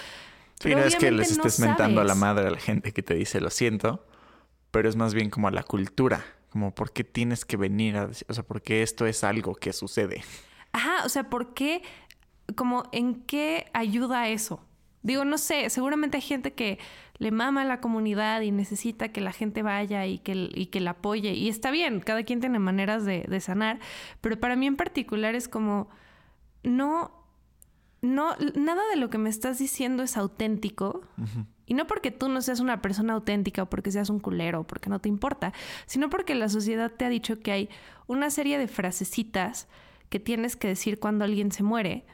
Sí, 0.62 0.76
no 0.76 0.82
es 0.82 0.96
que 0.96 1.12
les 1.12 1.32
estés 1.32 1.60
mentando 1.60 2.02
a 2.02 2.04
la 2.04 2.16
madre 2.16 2.48
a 2.48 2.52
la 2.52 2.60
gente 2.60 2.92
que 2.92 3.02
te 3.02 3.16
dice 3.16 3.42
lo 3.42 3.50
siento, 3.50 4.06
pero 4.70 4.88
es 4.90 4.96
más 4.96 5.14
bien 5.14 5.30
como 5.30 5.48
a 5.48 5.52
la 5.52 5.64
cultura, 5.64 6.24
como 6.50 6.76
por 6.76 6.94
qué 6.94 7.04
tienes 7.04 7.46
que 7.46 7.58
venir 7.58 7.98
a 7.98 8.08
decir, 8.08 8.28
o 8.30 8.34
sea, 8.34 8.44
por 8.44 8.62
qué 8.62 8.84
esto 8.84 9.08
es 9.08 9.24
algo 9.24 9.56
que 9.56 9.74
sucede. 9.74 10.24
Ajá, 10.72 11.04
o 11.04 11.10
sea, 11.10 11.30
¿por 11.30 11.54
qué, 11.54 11.82
como 12.56 12.84
en 12.92 13.24
qué 13.24 13.72
ayuda 13.74 14.30
eso? 14.30 14.64
Digo, 15.04 15.26
no 15.26 15.38
sé, 15.38 15.70
seguramente 15.70 16.18
hay 16.18 16.22
gente 16.22 16.54
que 16.54 16.80
le 17.18 17.32
mama 17.32 17.62
a 17.62 17.66
la 17.66 17.82
comunidad 17.82 18.42
y 18.42 18.52
necesita 18.52 19.10
que 19.10 19.22
la 19.22 19.32
gente 19.32 19.64
vaya 19.64 20.06
y 20.06 20.20
que, 20.20 20.50
y 20.54 20.68
que 20.68 20.80
la 20.80 20.92
apoye. 20.92 21.34
Y 21.34 21.50
está 21.50 21.72
bien, 21.72 22.00
cada 22.00 22.24
quien 22.24 22.40
tiene 22.40 22.60
maneras 22.60 23.06
de, 23.06 23.26
de 23.28 23.40
sanar, 23.40 23.80
pero 24.22 24.40
para 24.40 24.56
mí 24.56 24.68
en 24.68 24.76
particular 24.76 25.36
es 25.36 25.48
como, 25.48 25.90
no 26.64 27.22
no, 28.02 28.36
nada 28.56 28.82
de 28.90 28.96
lo 28.96 29.10
que 29.10 29.18
me 29.18 29.30
estás 29.30 29.60
diciendo 29.60 30.04
es 30.04 30.18
auténtico. 30.18 31.02
Y 31.68 31.76
no 31.76 31.88
porque 31.88 32.12
tú 32.12 32.30
no 32.30 32.42
seas 32.42 32.60
una 32.60 32.82
persona 32.82 33.14
auténtica 33.14 33.64
o 33.64 33.70
porque 33.70 33.92
seas 33.92 34.10
un 34.10 34.20
culero 34.20 34.62
o 34.62 34.64
porque 34.68 34.90
no 34.90 35.00
te 35.00 35.08
importa, 35.08 35.54
sino 35.86 36.10
porque 36.10 36.36
la 36.36 36.50
sociedad 36.50 36.92
te 36.92 37.06
ha 37.06 37.10
dicho 37.10 37.40
que 37.40 37.52
hay 37.52 37.70
una 38.08 38.30
serie 38.30 38.58
de 38.58 38.68
frasecitas 38.68 39.68
que 40.10 40.20
tienes 40.20 40.56
que 40.56 40.68
decir 40.68 41.00
cuando 41.00 41.24
alguien 41.24 41.52
se 41.52 41.64
muere 41.64 42.06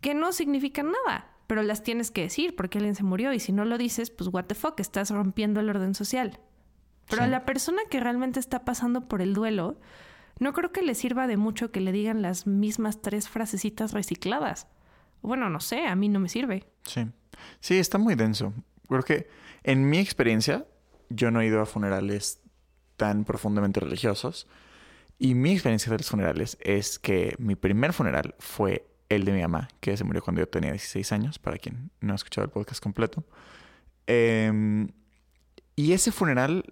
que 0.00 0.14
no 0.14 0.32
significan 0.32 0.92
nada, 0.92 1.30
pero 1.46 1.62
las 1.62 1.82
tienes 1.82 2.10
que 2.10 2.22
decir 2.22 2.56
porque 2.56 2.78
alguien 2.78 2.94
se 2.94 3.02
murió 3.02 3.32
y 3.32 3.40
si 3.40 3.52
no 3.52 3.64
lo 3.64 3.78
dices, 3.78 4.10
pues 4.10 4.30
what 4.32 4.44
the 4.44 4.54
fuck, 4.54 4.80
estás 4.80 5.10
rompiendo 5.10 5.60
el 5.60 5.70
orden 5.70 5.94
social. 5.94 6.40
Pero 7.08 7.22
a 7.22 7.28
la 7.28 7.44
persona 7.44 7.82
que 7.88 8.00
realmente 8.00 8.40
está 8.40 8.64
pasando 8.64 9.08
por 9.08 9.22
el 9.22 9.32
duelo, 9.32 9.78
no 10.40 10.52
creo 10.52 10.72
que 10.72 10.82
le 10.82 10.94
sirva 10.94 11.26
de 11.26 11.36
mucho 11.36 11.70
que 11.70 11.80
le 11.80 11.92
digan 11.92 12.20
las 12.20 12.46
mismas 12.46 13.00
tres 13.00 13.28
frasecitas 13.28 13.92
recicladas. 13.92 14.66
Bueno, 15.22 15.48
no 15.48 15.60
sé, 15.60 15.86
a 15.86 15.94
mí 15.94 16.08
no 16.08 16.18
me 16.18 16.28
sirve. 16.28 16.64
Sí. 16.82 17.06
Sí, 17.60 17.78
está 17.78 17.98
muy 17.98 18.14
denso. 18.16 18.52
Creo 18.88 19.02
que 19.02 19.28
en 19.62 19.88
mi 19.88 19.98
experiencia, 19.98 20.66
yo 21.08 21.30
no 21.30 21.40
he 21.40 21.46
ido 21.46 21.60
a 21.60 21.66
funerales 21.66 22.40
tan 22.96 23.24
profundamente 23.24 23.80
religiosos. 23.80 24.46
Y 25.18 25.34
mi 25.34 25.52
experiencia 25.52 25.90
de 25.90 25.98
los 25.98 26.10
funerales 26.10 26.58
es 26.60 26.98
que 26.98 27.34
mi 27.38 27.54
primer 27.54 27.92
funeral 27.92 28.34
fue 28.38 28.86
el 29.08 29.24
de 29.24 29.32
mi 29.32 29.42
mamá, 29.42 29.68
que 29.80 29.96
se 29.96 30.04
murió 30.04 30.22
cuando 30.22 30.40
yo 30.40 30.48
tenía 30.48 30.70
16 30.70 31.12
años, 31.12 31.38
para 31.38 31.58
quien 31.58 31.90
no 32.00 32.12
ha 32.12 32.16
escuchado 32.16 32.44
el 32.44 32.50
podcast 32.50 32.82
completo. 32.82 33.24
Em, 34.06 34.88
y 35.74 35.92
ese 35.92 36.12
funeral 36.12 36.64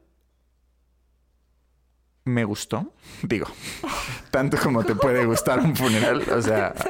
me 2.25 2.45
gustó, 2.45 2.93
digo, 3.23 3.47
tanto 4.31 4.57
como 4.59 4.85
te 4.85 4.95
puede 4.95 5.25
gustar 5.27 5.61
un 5.61 5.77
funeral, 5.77 6.23
o 6.31 6.43
sea... 6.43 6.75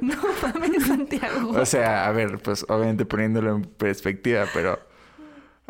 No 0.00 0.14
mames, 0.42 0.86
Santiago. 0.86 1.50
O 1.50 1.66
sea, 1.66 2.06
a 2.06 2.12
ver, 2.12 2.38
pues 2.38 2.64
obviamente 2.68 3.04
poniéndolo 3.04 3.56
en 3.56 3.62
perspectiva, 3.62 4.46
pero... 4.52 4.80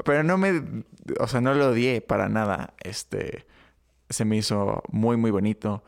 Pero 0.04 0.22
no 0.22 0.38
me... 0.38 0.84
O 1.18 1.26
sea, 1.26 1.40
no 1.40 1.54
lo 1.54 1.70
odié 1.70 2.00
para 2.00 2.28
nada. 2.28 2.74
Este... 2.80 3.46
Se 4.08 4.24
me 4.24 4.36
hizo 4.36 4.82
muy, 4.90 5.16
muy 5.16 5.30
bonito. 5.30 5.82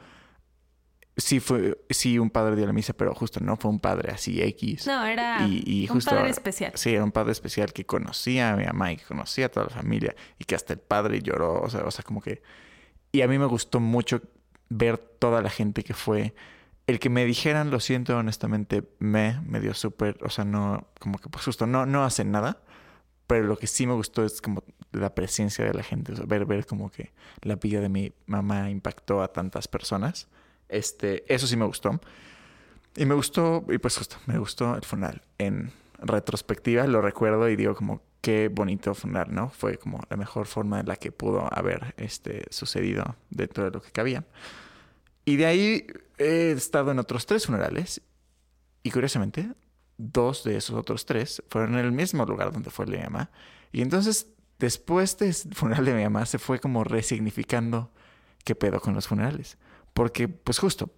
Sí 1.16 1.40
fue... 1.40 1.78
Sí, 1.90 2.18
un 2.18 2.30
padre 2.30 2.56
dio 2.56 2.66
la 2.66 2.72
misa, 2.72 2.94
pero 2.94 3.14
justo 3.14 3.40
no 3.40 3.56
fue 3.56 3.70
un 3.70 3.80
padre 3.80 4.12
así 4.12 4.42
X. 4.42 4.86
No, 4.86 5.04
era 5.04 5.46
un 5.46 6.00
padre 6.00 6.30
especial. 6.30 6.72
Sí, 6.74 6.94
era 6.94 7.04
un 7.04 7.12
padre 7.12 7.32
especial 7.32 7.72
que 7.72 7.84
conocía 7.84 8.52
a 8.52 8.56
mi 8.56 8.64
mamá 8.64 8.92
y 8.92 8.96
que 8.96 9.04
conocía 9.04 9.46
a 9.46 9.48
toda 9.50 9.66
la 9.66 9.72
familia. 9.72 10.14
Y 10.38 10.44
que 10.44 10.54
hasta 10.54 10.72
el 10.72 10.78
padre 10.78 11.20
lloró. 11.20 11.60
O 11.60 11.68
sea, 11.68 11.82
o 11.84 11.90
sea 11.90 12.02
como 12.02 12.22
que 12.22 12.42
y 13.12 13.20
a 13.20 13.28
mí 13.28 13.38
me 13.38 13.46
gustó 13.46 13.78
mucho 13.78 14.22
ver 14.70 14.96
toda 14.96 15.42
la 15.42 15.50
gente 15.50 15.84
que 15.84 15.92
fue. 15.92 16.34
El 16.86 16.98
que 16.98 17.10
me 17.10 17.24
dijeran, 17.26 17.70
lo 17.70 17.78
siento, 17.78 18.16
honestamente, 18.16 18.82
me, 18.98 19.40
me 19.46 19.60
dio 19.60 19.74
súper, 19.74 20.18
o 20.22 20.30
sea, 20.30 20.44
no, 20.44 20.88
como 20.98 21.18
que 21.18 21.28
pues 21.28 21.44
justo, 21.44 21.66
no, 21.66 21.86
no 21.86 22.04
hacen 22.04 22.32
nada, 22.32 22.62
pero 23.26 23.44
lo 23.44 23.56
que 23.56 23.66
sí 23.66 23.86
me 23.86 23.92
gustó 23.92 24.24
es 24.24 24.40
como 24.40 24.64
la 24.90 25.14
presencia 25.14 25.64
de 25.64 25.74
la 25.74 25.82
gente, 25.82 26.12
o 26.12 26.16
sea, 26.16 26.24
ver, 26.26 26.46
ver 26.46 26.66
como 26.66 26.90
que 26.90 27.12
la 27.42 27.56
vida 27.56 27.80
de 27.80 27.88
mi 27.88 28.12
mamá 28.26 28.70
impactó 28.70 29.22
a 29.22 29.32
tantas 29.32 29.68
personas. 29.68 30.28
Este, 30.72 31.24
eso 31.32 31.46
sí 31.46 31.56
me 31.56 31.66
gustó. 31.66 32.00
Y 32.96 33.04
me 33.06 33.14
gustó, 33.14 33.64
y 33.68 33.78
pues 33.78 33.96
justo, 33.96 34.16
me 34.26 34.38
gustó 34.38 34.74
el 34.74 34.82
funeral. 34.82 35.22
En 35.38 35.72
retrospectiva 35.98 36.86
lo 36.86 37.00
recuerdo 37.00 37.48
y 37.48 37.56
digo 37.56 37.74
como, 37.74 38.02
qué 38.20 38.48
bonito 38.48 38.94
funeral, 38.94 39.34
¿no? 39.34 39.50
Fue 39.50 39.78
como 39.78 40.00
la 40.08 40.16
mejor 40.16 40.46
forma 40.46 40.80
en 40.80 40.86
la 40.86 40.96
que 40.96 41.12
pudo 41.12 41.48
haber 41.52 41.94
este, 41.96 42.44
sucedido 42.50 43.16
dentro 43.30 43.64
de 43.64 43.70
lo 43.70 43.82
que 43.82 43.90
cabía. 43.90 44.24
Y 45.24 45.36
de 45.36 45.46
ahí 45.46 45.86
he 46.18 46.52
estado 46.52 46.90
en 46.90 46.98
otros 46.98 47.26
tres 47.26 47.46
funerales 47.46 48.02
y 48.82 48.90
curiosamente 48.90 49.52
dos 49.98 50.42
de 50.42 50.56
esos 50.56 50.76
otros 50.76 51.06
tres 51.06 51.42
fueron 51.48 51.74
en 51.74 51.84
el 51.84 51.92
mismo 51.92 52.24
lugar 52.24 52.52
donde 52.52 52.70
fue 52.70 52.86
la 52.86 52.96
mi 52.96 53.02
mamá. 53.04 53.30
Y 53.72 53.82
entonces 53.82 54.28
después 54.58 55.16
del 55.18 55.34
funeral 55.34 55.84
de 55.84 55.94
mi 55.94 56.02
mamá 56.02 56.26
se 56.26 56.38
fue 56.38 56.60
como 56.60 56.84
resignificando 56.84 57.92
qué 58.44 58.54
pedo 58.54 58.80
con 58.80 58.94
los 58.94 59.08
funerales. 59.08 59.58
Porque 59.92 60.28
pues 60.28 60.58
justo 60.58 60.90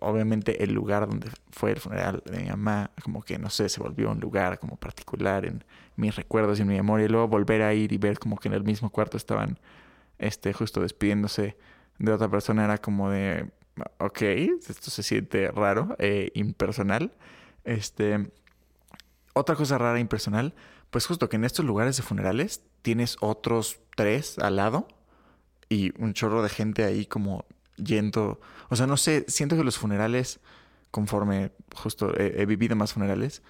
obviamente 0.00 0.62
el 0.62 0.72
lugar 0.72 1.08
donde 1.08 1.30
fue 1.50 1.72
el 1.72 1.80
funeral 1.80 2.22
de 2.24 2.38
mi 2.38 2.48
mamá, 2.48 2.90
como 3.02 3.22
que 3.22 3.38
no 3.38 3.50
sé, 3.50 3.68
se 3.68 3.80
volvió 3.80 4.10
un 4.10 4.20
lugar 4.20 4.58
como 4.58 4.76
particular 4.76 5.44
en 5.44 5.64
mis 5.96 6.14
recuerdos 6.16 6.58
y 6.58 6.62
en 6.62 6.68
mi 6.68 6.74
memoria. 6.74 7.06
Y 7.06 7.08
luego 7.08 7.28
volver 7.28 7.62
a 7.62 7.74
ir 7.74 7.92
y 7.92 7.98
ver 7.98 8.18
como 8.18 8.36
que 8.36 8.48
en 8.48 8.54
el 8.54 8.64
mismo 8.64 8.90
cuarto 8.90 9.16
estaban, 9.16 9.58
este, 10.18 10.52
justo 10.52 10.80
despidiéndose 10.80 11.56
de 11.98 12.12
otra 12.12 12.28
persona 12.28 12.64
era 12.64 12.78
como 12.78 13.10
de, 13.10 13.50
ok, 13.98 14.22
esto 14.22 14.90
se 14.90 15.02
siente 15.02 15.50
raro, 15.50 15.96
e 15.98 16.30
impersonal. 16.34 17.12
Este, 17.64 18.30
otra 19.32 19.56
cosa 19.56 19.78
rara, 19.78 19.98
e 19.98 20.00
impersonal, 20.00 20.54
pues 20.90 21.06
justo 21.06 21.28
que 21.28 21.36
en 21.36 21.44
estos 21.44 21.64
lugares 21.64 21.96
de 21.96 22.02
funerales 22.02 22.62
tienes 22.82 23.16
otros 23.20 23.80
tres 23.96 24.38
al 24.38 24.56
lado 24.56 24.86
y 25.68 25.92
un 26.00 26.14
chorro 26.14 26.42
de 26.42 26.48
gente 26.48 26.84
ahí 26.84 27.06
como 27.06 27.44
yendo. 27.76 28.40
O 28.68 28.76
sea, 28.76 28.86
no 28.86 28.96
sé, 28.96 29.24
siento 29.28 29.56
que 29.56 29.64
los 29.64 29.78
funerales, 29.78 30.40
conforme 30.90 31.52
justo 31.74 32.12
he, 32.18 32.44
vivido 32.46 32.76
más 32.76 32.92
funerales, 32.92 33.42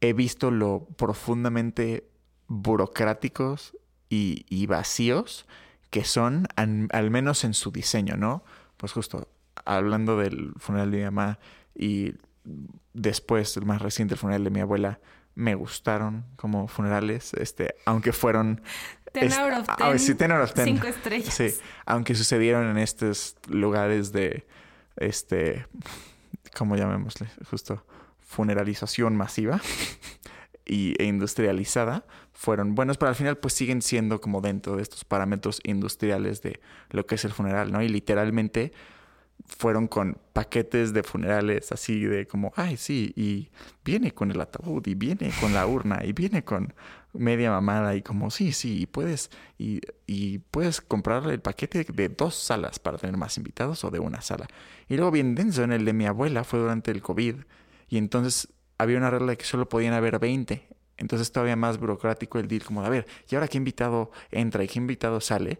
he 0.00 0.12
visto 0.12 0.50
lo 0.50 0.86
profundamente 0.96 2.08
burocráticos 2.46 3.76
y, 4.08 4.66
vacíos 4.66 5.46
que 5.90 6.04
son, 6.04 6.46
al, 6.56 7.10
menos 7.10 7.44
en 7.44 7.54
su 7.54 7.70
diseño, 7.70 8.16
¿no? 8.16 8.44
Pues 8.76 8.92
justo 8.92 9.28
hablando 9.64 10.16
del 10.16 10.52
funeral 10.56 10.90
de 10.90 10.98
mi 10.98 11.04
mamá 11.04 11.38
y 11.74 12.14
después, 12.94 13.56
el 13.56 13.66
más 13.66 13.82
reciente, 13.82 14.14
el 14.14 14.18
funeral 14.18 14.44
de 14.44 14.50
mi 14.50 14.60
abuela, 14.60 15.00
me 15.34 15.54
gustaron 15.54 16.24
como 16.36 16.68
funerales, 16.68 17.34
este, 17.34 17.74
aunque 17.84 18.12
fueron 18.12 18.62
Ten 19.12 19.32
out 19.32 19.52
of 19.52 19.76
ten. 19.76 19.98
sí, 19.98 20.14
ten 20.14 20.30
out 20.32 20.44
of 20.44 20.52
ten. 20.52 20.66
Cinco 20.66 20.86
estrellas. 20.86 21.34
Sí, 21.34 21.52
aunque 21.84 22.14
sucedieron 22.14 22.68
en 22.68 22.78
estos 22.78 23.36
lugares 23.48 24.12
de, 24.12 24.46
este, 24.96 25.66
¿cómo 26.56 26.76
llamémosle? 26.76 27.28
Justo, 27.50 27.84
funeralización 28.20 29.16
masiva 29.16 29.60
y, 30.64 30.94
e 31.02 31.06
industrializada, 31.06 32.04
fueron 32.32 32.74
buenos, 32.74 32.98
pero 32.98 33.08
al 33.08 33.16
final 33.16 33.36
pues 33.38 33.54
siguen 33.54 33.82
siendo 33.82 34.20
como 34.20 34.40
dentro 34.40 34.76
de 34.76 34.82
estos 34.82 35.04
parámetros 35.04 35.60
industriales 35.64 36.40
de 36.42 36.60
lo 36.90 37.06
que 37.06 37.16
es 37.16 37.24
el 37.24 37.32
funeral, 37.32 37.72
¿no? 37.72 37.82
Y 37.82 37.88
literalmente 37.88 38.72
fueron 39.46 39.88
con 39.88 40.18
paquetes 40.32 40.92
de 40.92 41.02
funerales 41.02 41.72
así 41.72 42.04
de 42.04 42.26
como, 42.26 42.52
ay, 42.56 42.76
sí, 42.76 43.12
y 43.16 43.50
viene 43.84 44.12
con 44.12 44.30
el 44.30 44.40
ataúd, 44.40 44.86
y 44.86 44.94
viene 44.94 45.32
con 45.40 45.52
la 45.54 45.66
urna, 45.66 46.00
y 46.04 46.12
viene 46.12 46.44
con 46.44 46.74
media 47.12 47.50
mamada, 47.50 47.94
y 47.94 48.02
como, 48.02 48.30
sí, 48.30 48.52
sí, 48.52 48.82
y 48.82 48.86
puedes, 48.86 49.30
y, 49.58 49.80
y 50.06 50.38
puedes 50.38 50.80
comprar 50.80 51.26
el 51.30 51.40
paquete 51.40 51.84
de 51.84 52.08
dos 52.08 52.34
salas 52.34 52.78
para 52.78 52.98
tener 52.98 53.16
más 53.16 53.36
invitados 53.36 53.84
o 53.84 53.90
de 53.90 53.98
una 53.98 54.20
sala. 54.20 54.46
Y 54.88 54.96
luego 54.96 55.10
bien 55.10 55.34
denso 55.34 55.62
en 55.62 55.72
el 55.72 55.84
de 55.84 55.92
mi 55.92 56.06
abuela 56.06 56.44
fue 56.44 56.58
durante 56.60 56.90
el 56.90 57.02
COVID, 57.02 57.36
y 57.88 57.98
entonces 57.98 58.48
había 58.78 58.98
una 58.98 59.10
regla 59.10 59.32
de 59.32 59.36
que 59.36 59.44
solo 59.44 59.68
podían 59.68 59.92
haber 59.92 60.18
20 60.18 60.66
Entonces 60.96 61.32
todavía 61.32 61.56
más 61.56 61.78
burocrático 61.78 62.38
el 62.38 62.48
deal, 62.48 62.62
como, 62.64 62.84
a 62.84 62.88
ver, 62.88 63.06
¿y 63.28 63.34
ahora 63.34 63.48
qué 63.48 63.58
invitado 63.58 64.10
entra 64.30 64.62
y 64.64 64.68
qué 64.68 64.78
invitado 64.78 65.20
sale? 65.20 65.58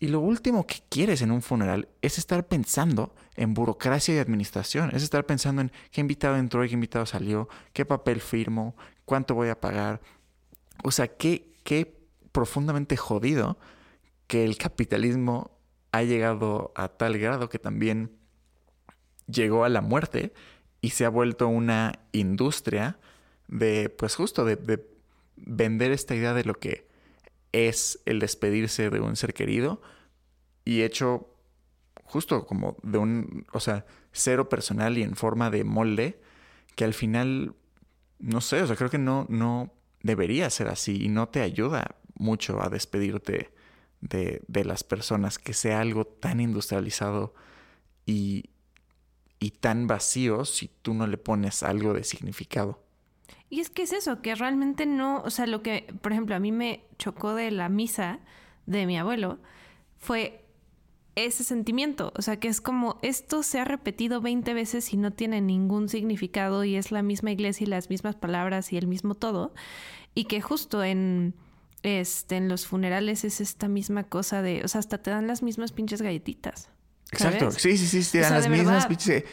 Y 0.00 0.08
lo 0.08 0.20
último 0.20 0.66
que 0.66 0.76
quieres 0.88 1.20
en 1.20 1.30
un 1.30 1.42
funeral 1.42 1.88
es 2.00 2.16
estar 2.16 2.48
pensando 2.48 3.14
en 3.36 3.52
burocracia 3.52 4.14
y 4.14 4.18
administración, 4.18 4.90
es 4.94 5.02
estar 5.02 5.26
pensando 5.26 5.60
en 5.60 5.70
qué 5.92 6.00
invitado 6.00 6.36
entró 6.36 6.64
y 6.64 6.68
qué 6.68 6.74
invitado 6.74 7.04
salió, 7.04 7.48
qué 7.74 7.84
papel 7.84 8.22
firmo, 8.22 8.74
cuánto 9.04 9.34
voy 9.34 9.50
a 9.50 9.60
pagar. 9.60 10.00
O 10.82 10.90
sea, 10.90 11.06
qué, 11.06 11.52
qué 11.64 12.00
profundamente 12.32 12.96
jodido 12.96 13.58
que 14.26 14.44
el 14.44 14.56
capitalismo 14.56 15.50
ha 15.92 16.02
llegado 16.02 16.72
a 16.76 16.88
tal 16.88 17.18
grado 17.18 17.48
que 17.48 17.58
también 17.58 18.12
llegó 19.26 19.64
a 19.64 19.68
la 19.68 19.80
muerte 19.80 20.32
y 20.80 20.90
se 20.90 21.04
ha 21.04 21.10
vuelto 21.10 21.48
una 21.48 21.98
industria 22.12 22.98
de, 23.48 23.90
pues 23.90 24.14
justo, 24.14 24.44
de, 24.44 24.56
vender 25.36 25.90
esta 25.90 26.14
idea 26.14 26.34
de 26.34 26.44
lo 26.44 26.54
que 26.54 26.89
es 27.52 28.00
el 28.06 28.20
despedirse 28.20 28.90
de 28.90 29.00
un 29.00 29.16
ser 29.16 29.34
querido 29.34 29.82
y 30.64 30.82
hecho 30.82 31.34
justo 32.04 32.46
como 32.46 32.76
de 32.82 32.98
un, 32.98 33.46
o 33.52 33.60
sea, 33.60 33.86
cero 34.12 34.48
personal 34.48 34.98
y 34.98 35.02
en 35.02 35.16
forma 35.16 35.50
de 35.50 35.64
molde 35.64 36.20
que 36.74 36.84
al 36.84 36.94
final, 36.94 37.54
no 38.18 38.40
sé, 38.40 38.62
o 38.62 38.66
sea, 38.66 38.76
creo 38.76 38.90
que 38.90 38.98
no, 38.98 39.26
no 39.28 39.72
debería 40.02 40.50
ser 40.50 40.68
así 40.68 41.04
y 41.04 41.08
no 41.08 41.28
te 41.28 41.40
ayuda 41.40 41.96
mucho 42.14 42.62
a 42.62 42.68
despedirte 42.68 43.52
de, 44.00 44.42
de 44.46 44.64
las 44.64 44.82
personas, 44.84 45.38
que 45.38 45.52
sea 45.52 45.80
algo 45.80 46.06
tan 46.06 46.40
industrializado 46.40 47.34
y, 48.06 48.50
y 49.38 49.52
tan 49.52 49.86
vacío 49.86 50.44
si 50.44 50.68
tú 50.82 50.94
no 50.94 51.06
le 51.06 51.18
pones 51.18 51.62
algo 51.62 51.94
de 51.94 52.04
significado. 52.04 52.82
Y 53.48 53.60
es 53.60 53.70
que 53.70 53.82
es 53.82 53.92
eso, 53.92 54.22
que 54.22 54.34
realmente 54.34 54.86
no, 54.86 55.22
o 55.22 55.30
sea, 55.30 55.46
lo 55.46 55.62
que, 55.62 55.92
por 56.00 56.12
ejemplo, 56.12 56.36
a 56.36 56.40
mí 56.40 56.52
me 56.52 56.84
chocó 56.98 57.34
de 57.34 57.50
la 57.50 57.68
misa 57.68 58.20
de 58.66 58.86
mi 58.86 58.96
abuelo 58.96 59.38
fue 59.98 60.44
ese 61.16 61.44
sentimiento, 61.44 62.12
o 62.16 62.22
sea, 62.22 62.38
que 62.38 62.48
es 62.48 62.60
como 62.60 62.98
esto 63.02 63.42
se 63.42 63.58
ha 63.58 63.64
repetido 63.64 64.20
20 64.20 64.54
veces 64.54 64.92
y 64.92 64.96
no 64.96 65.12
tiene 65.12 65.40
ningún 65.40 65.88
significado 65.88 66.64
y 66.64 66.76
es 66.76 66.92
la 66.92 67.02
misma 67.02 67.32
iglesia 67.32 67.64
y 67.64 67.68
las 67.68 67.90
mismas 67.90 68.14
palabras 68.14 68.72
y 68.72 68.76
el 68.76 68.86
mismo 68.86 69.14
todo, 69.14 69.52
y 70.14 70.24
que 70.24 70.40
justo 70.40 70.84
en 70.84 71.34
este 71.82 72.36
en 72.36 72.48
los 72.48 72.66
funerales 72.66 73.24
es 73.24 73.40
esta 73.40 73.68
misma 73.68 74.04
cosa 74.04 74.42
de, 74.42 74.62
o 74.64 74.68
sea, 74.68 74.78
hasta 74.78 74.98
te 74.98 75.10
dan 75.10 75.26
las 75.26 75.42
mismas 75.42 75.72
pinches 75.72 76.02
galletitas. 76.02 76.70
Exacto. 77.12 77.50
Sí, 77.50 77.76
sí, 77.76 78.02
sí, 78.02 78.18
dan 78.18 78.34
las 78.34 78.48
mismas 78.48 78.86
pinches. 78.86 79.24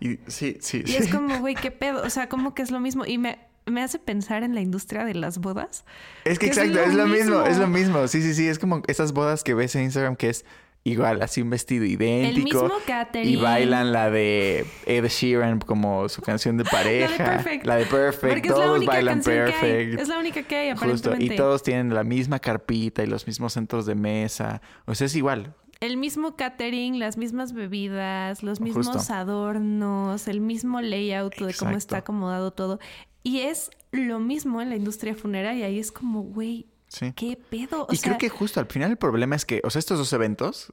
Y, 0.00 0.18
sí, 0.28 0.58
sí. 0.60 0.82
Y 0.86 0.94
es 0.94 1.08
como, 1.08 1.40
güey, 1.40 1.54
qué 1.54 1.70
pedo. 1.72 2.02
O 2.02 2.10
sea, 2.10 2.28
como 2.28 2.54
que 2.54 2.62
es 2.62 2.70
lo 2.70 2.80
mismo. 2.80 3.04
Y 3.04 3.18
me, 3.18 3.38
me 3.66 3.82
hace 3.82 3.98
pensar 3.98 4.42
en 4.42 4.54
la 4.54 4.60
industria 4.60 5.04
de 5.04 5.14
las 5.14 5.38
bodas. 5.38 5.84
Es 6.24 6.38
que, 6.38 6.46
exacto, 6.46 6.80
es 6.80 6.94
lo, 6.94 7.06
mismo. 7.06 7.42
es 7.42 7.58
lo 7.58 7.66
mismo. 7.66 8.06
Sí, 8.08 8.22
sí, 8.22 8.34
sí. 8.34 8.48
Es 8.48 8.58
como 8.58 8.82
esas 8.86 9.12
bodas 9.12 9.42
que 9.42 9.54
ves 9.54 9.74
en 9.74 9.82
Instagram 9.82 10.16
que 10.16 10.28
es 10.28 10.44
igual, 10.84 11.20
así 11.20 11.42
un 11.42 11.50
vestido 11.50 11.84
idéntico. 11.84 12.38
El 12.38 12.44
mismo 12.44 12.78
catering. 12.86 13.28
Y 13.28 13.36
bailan 13.36 13.92
la 13.92 14.08
de 14.08 14.64
Ed 14.86 15.06
Sheeran 15.06 15.58
como 15.58 16.08
su 16.08 16.22
canción 16.22 16.56
de 16.56 16.64
pareja. 16.64 17.24
la 17.24 17.24
de 17.24 17.42
Perfect. 17.42 17.66
La 17.66 17.76
de 17.76 17.86
Perfect. 17.86 18.46
todos 18.46 18.86
bailan 18.86 19.20
Perfect. 19.20 20.00
Es 20.00 20.08
la 20.08 20.18
única 20.18 20.44
que 20.44 20.56
hay, 20.56 20.68
aparentemente. 20.68 21.24
Justo. 21.24 21.34
Y 21.34 21.36
todos 21.36 21.64
tienen 21.64 21.92
la 21.92 22.04
misma 22.04 22.38
carpita 22.38 23.02
y 23.02 23.06
los 23.08 23.26
mismos 23.26 23.54
centros 23.54 23.84
de 23.84 23.96
mesa. 23.96 24.62
O 24.84 24.94
sea, 24.94 25.06
es 25.06 25.16
igual. 25.16 25.54
El 25.80 25.96
mismo 25.96 26.36
catering, 26.36 26.98
las 26.98 27.16
mismas 27.16 27.52
bebidas, 27.52 28.42
los 28.42 28.60
mismos 28.60 29.10
adornos, 29.10 30.26
el 30.28 30.40
mismo 30.40 30.80
layout 30.80 31.36
de 31.36 31.54
cómo 31.54 31.76
está 31.76 31.98
acomodado 31.98 32.50
todo. 32.52 32.78
Y 33.22 33.40
es 33.40 33.70
lo 33.92 34.18
mismo 34.18 34.62
en 34.62 34.70
la 34.70 34.76
industria 34.76 35.14
funeraria. 35.14 35.68
Y 35.68 35.78
es 35.78 35.92
como, 35.92 36.22
güey, 36.22 36.66
¿qué 37.14 37.36
pedo? 37.36 37.86
y 37.90 37.98
creo 37.98 38.18
que 38.18 38.28
justo 38.28 38.60
al 38.60 38.66
final 38.66 38.92
el 38.92 38.96
problema 38.96 39.36
es 39.36 39.44
que, 39.44 39.60
o 39.64 39.70
sea, 39.70 39.80
estos 39.80 39.98
dos 39.98 40.12
eventos, 40.12 40.72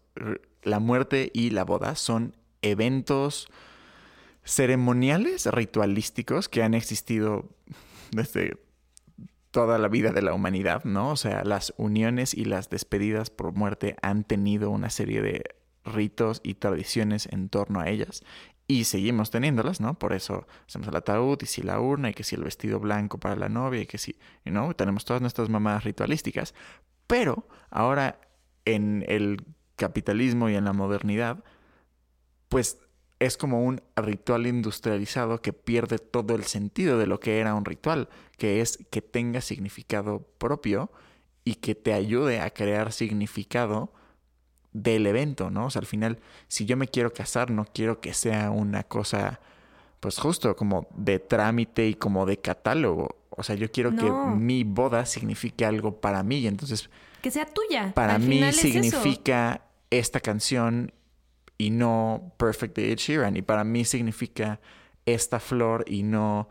la 0.64 0.80
muerte 0.80 1.32
y 1.34 1.50
la 1.50 1.66
boda, 1.66 1.96
son 1.96 2.36
eventos 2.62 3.50
ceremoniales, 4.46 5.46
ritualísticos 5.48 6.50
que 6.50 6.64
han 6.64 6.74
existido 6.74 7.50
desde 8.12 8.58
toda 9.54 9.78
la 9.78 9.88
vida 9.88 10.12
de 10.12 10.24
la 10.24 10.34
humanidad, 10.34 10.84
¿no? 10.84 11.12
O 11.12 11.16
sea, 11.16 11.44
las 11.44 11.76
uniones 11.78 12.34
y 12.34 12.44
las 12.44 12.72
despedidas 12.72 13.30
por 13.30 13.54
muerte 13.54 13.96
han 14.02 14.24
tenido 14.24 14.72
una 14.72 14.90
serie 14.90 15.22
de 15.22 15.44
ritos 15.86 16.42
y 16.44 16.56
tradiciones 16.56 17.28
en 17.32 17.50
torno 17.50 17.80
a 17.80 17.88
ellas 17.88 18.24
y 18.68 18.86
seguimos 18.86 19.30
teniéndolas, 19.30 19.80
¿no? 19.80 20.00
Por 20.00 20.14
eso 20.14 20.48
hacemos 20.68 20.88
el 20.88 20.96
ataúd 20.96 21.38
y 21.44 21.46
si 21.46 21.62
la 21.62 21.80
urna 21.80 22.10
y 22.10 22.14
que 22.16 22.24
si 22.24 22.36
el 22.36 22.44
vestido 22.44 22.80
blanco 22.80 23.20
para 23.20 23.36
la 23.36 23.48
novia 23.48 23.82
y 23.82 23.86
que 23.86 24.00
si, 24.00 24.18
¿no? 24.44 24.74
Tenemos 24.74 25.06
todas 25.06 25.22
nuestras 25.22 25.50
mamadas 25.50 25.84
ritualísticas, 25.84 26.56
pero 27.06 27.48
ahora 27.70 28.20
en 28.66 29.06
el 29.08 29.46
capitalismo 29.76 30.50
y 30.50 30.56
en 30.56 30.66
la 30.66 30.74
modernidad, 30.74 31.44
pues 32.50 32.80
es 33.26 33.38
como 33.38 33.64
un 33.64 33.82
ritual 33.96 34.48
industrializado 34.48 35.42
que 35.42 35.54
pierde 35.54 35.98
todo 35.98 36.36
el 36.36 36.44
sentido 36.44 36.98
de 36.98 37.08
lo 37.08 37.20
que 37.20 37.40
era 37.40 37.56
un 37.56 37.66
ritual, 37.66 38.10
que 38.38 38.62
es 38.62 38.80
que 38.90 39.02
tenga 39.02 39.42
significado 39.42 40.26
propio 40.38 40.92
y 41.46 41.56
que 41.56 41.76
te 41.76 41.94
ayude 41.94 42.42
a 42.42 42.50
crear 42.50 42.92
significado 42.92 43.94
del 44.74 45.06
evento, 45.08 45.50
¿no? 45.50 45.68
O 45.68 45.70
sea, 45.70 45.80
al 45.82 45.86
final, 45.86 46.20
si 46.48 46.66
yo 46.66 46.76
me 46.76 46.88
quiero 46.88 47.14
casar, 47.14 47.52
no 47.52 47.66
quiero 47.66 48.02
que 48.02 48.14
sea 48.14 48.52
una 48.52 48.84
cosa, 48.84 49.40
pues 50.00 50.18
justo 50.18 50.56
como 50.56 50.88
de 50.96 51.20
trámite 51.20 51.88
y 51.88 51.94
como 51.94 52.26
de 52.26 52.38
catálogo. 52.38 53.18
O 53.30 53.44
sea, 53.44 53.56
yo 53.56 53.72
quiero 53.72 53.96
que 53.96 54.10
mi 54.10 54.64
boda 54.64 55.06
signifique 55.06 55.66
algo 55.66 56.00
para 56.00 56.24
mí. 56.24 56.46
Entonces... 56.46 56.90
Que 57.22 57.32
sea 57.32 57.46
tuya. 57.46 57.94
Para 57.96 58.20
mí 58.20 58.52
significa 58.52 59.66
esta 59.90 60.20
canción 60.20 60.92
y 61.64 61.70
no 61.70 62.34
Perfect 62.38 62.76
de 62.76 62.92
Ed 62.92 62.98
Sheeran. 62.98 63.38
Y 63.38 63.42
para 63.42 63.64
mí 63.64 63.86
significa 63.86 64.60
esta 65.06 65.40
flor 65.40 65.86
y 65.88 66.04
no 66.04 66.50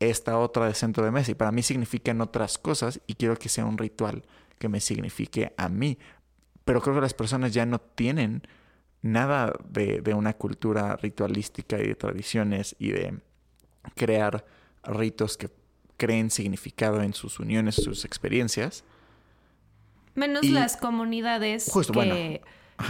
esta 0.00 0.38
otra 0.38 0.66
de 0.66 0.74
centro 0.74 1.04
de 1.04 1.12
mesa. 1.12 1.30
Y 1.30 1.34
para 1.34 1.52
mí 1.52 1.62
significan 1.62 2.20
otras 2.20 2.58
cosas 2.58 3.00
y 3.06 3.14
quiero 3.14 3.36
que 3.36 3.48
sea 3.48 3.64
un 3.64 3.78
ritual 3.78 4.24
que 4.58 4.68
me 4.68 4.80
signifique 4.80 5.52
a 5.56 5.68
mí. 5.68 5.96
Pero 6.64 6.82
creo 6.82 6.96
que 6.96 7.00
las 7.00 7.14
personas 7.14 7.54
ya 7.54 7.66
no 7.66 7.78
tienen 7.78 8.42
nada 9.00 9.52
de, 9.68 10.00
de 10.00 10.14
una 10.14 10.32
cultura 10.32 10.96
ritualística 10.96 11.78
y 11.78 11.86
de 11.86 11.94
tradiciones 11.94 12.74
y 12.80 12.90
de 12.90 13.20
crear 13.94 14.44
ritos 14.82 15.36
que 15.36 15.50
creen 15.96 16.32
significado 16.32 17.00
en 17.02 17.14
sus 17.14 17.38
uniones, 17.38 17.76
sus 17.76 18.04
experiencias. 18.04 18.82
Menos 20.16 20.46
las 20.46 20.76
comunidades 20.76 21.70
que 21.72 22.42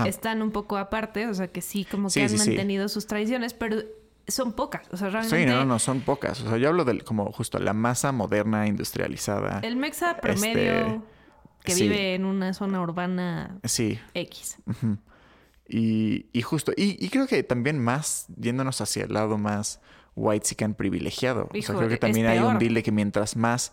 están 0.06 0.42
un 0.42 0.50
poco 0.50 0.76
aparte, 0.76 1.26
o 1.26 1.34
sea, 1.34 1.48
que 1.48 1.60
sí, 1.60 1.84
como 1.84 2.08
que 2.08 2.22
han 2.22 2.36
mantenido 2.36 2.88
sus 2.88 3.06
tradiciones, 3.06 3.54
pero 3.54 3.82
son 4.26 4.52
pocas, 4.52 4.86
o 4.92 4.96
sea, 4.96 5.08
realmente... 5.08 5.38
Sí, 5.38 5.46
no, 5.46 5.64
no, 5.64 5.78
son 5.78 6.00
pocas. 6.00 6.40
O 6.42 6.48
sea, 6.48 6.58
yo 6.58 6.68
hablo 6.68 6.84
de 6.84 7.00
como 7.00 7.32
justo 7.32 7.58
la 7.58 7.72
masa 7.72 8.12
moderna, 8.12 8.66
industrializada. 8.66 9.60
El 9.62 9.76
mexa 9.76 10.18
promedio 10.18 10.72
este, 10.72 11.00
que 11.64 11.74
vive 11.74 12.14
en 12.14 12.24
una 12.24 12.52
zona 12.52 12.80
urbana 12.82 13.58
sí. 13.64 13.98
X. 14.14 14.58
y, 15.68 16.26
y, 16.32 16.42
justo, 16.42 16.72
y, 16.76 17.08
creo 17.08 17.26
que 17.26 17.42
también 17.42 17.78
más 17.78 18.26
yéndonos 18.36 18.80
hacia 18.80 19.04
el 19.04 19.14
lado 19.14 19.38
más 19.38 19.80
white 20.14 20.46
sican 20.46 20.74
privilegiado. 20.74 21.48
o 21.50 21.62
sea, 21.62 21.74
creo 21.74 21.88
que 21.88 21.96
también 21.96 22.26
hay 22.26 22.38
un 22.38 22.58
deal 22.58 22.74
de 22.74 22.82
que 22.82 22.92
mientras 22.92 23.36
más, 23.36 23.72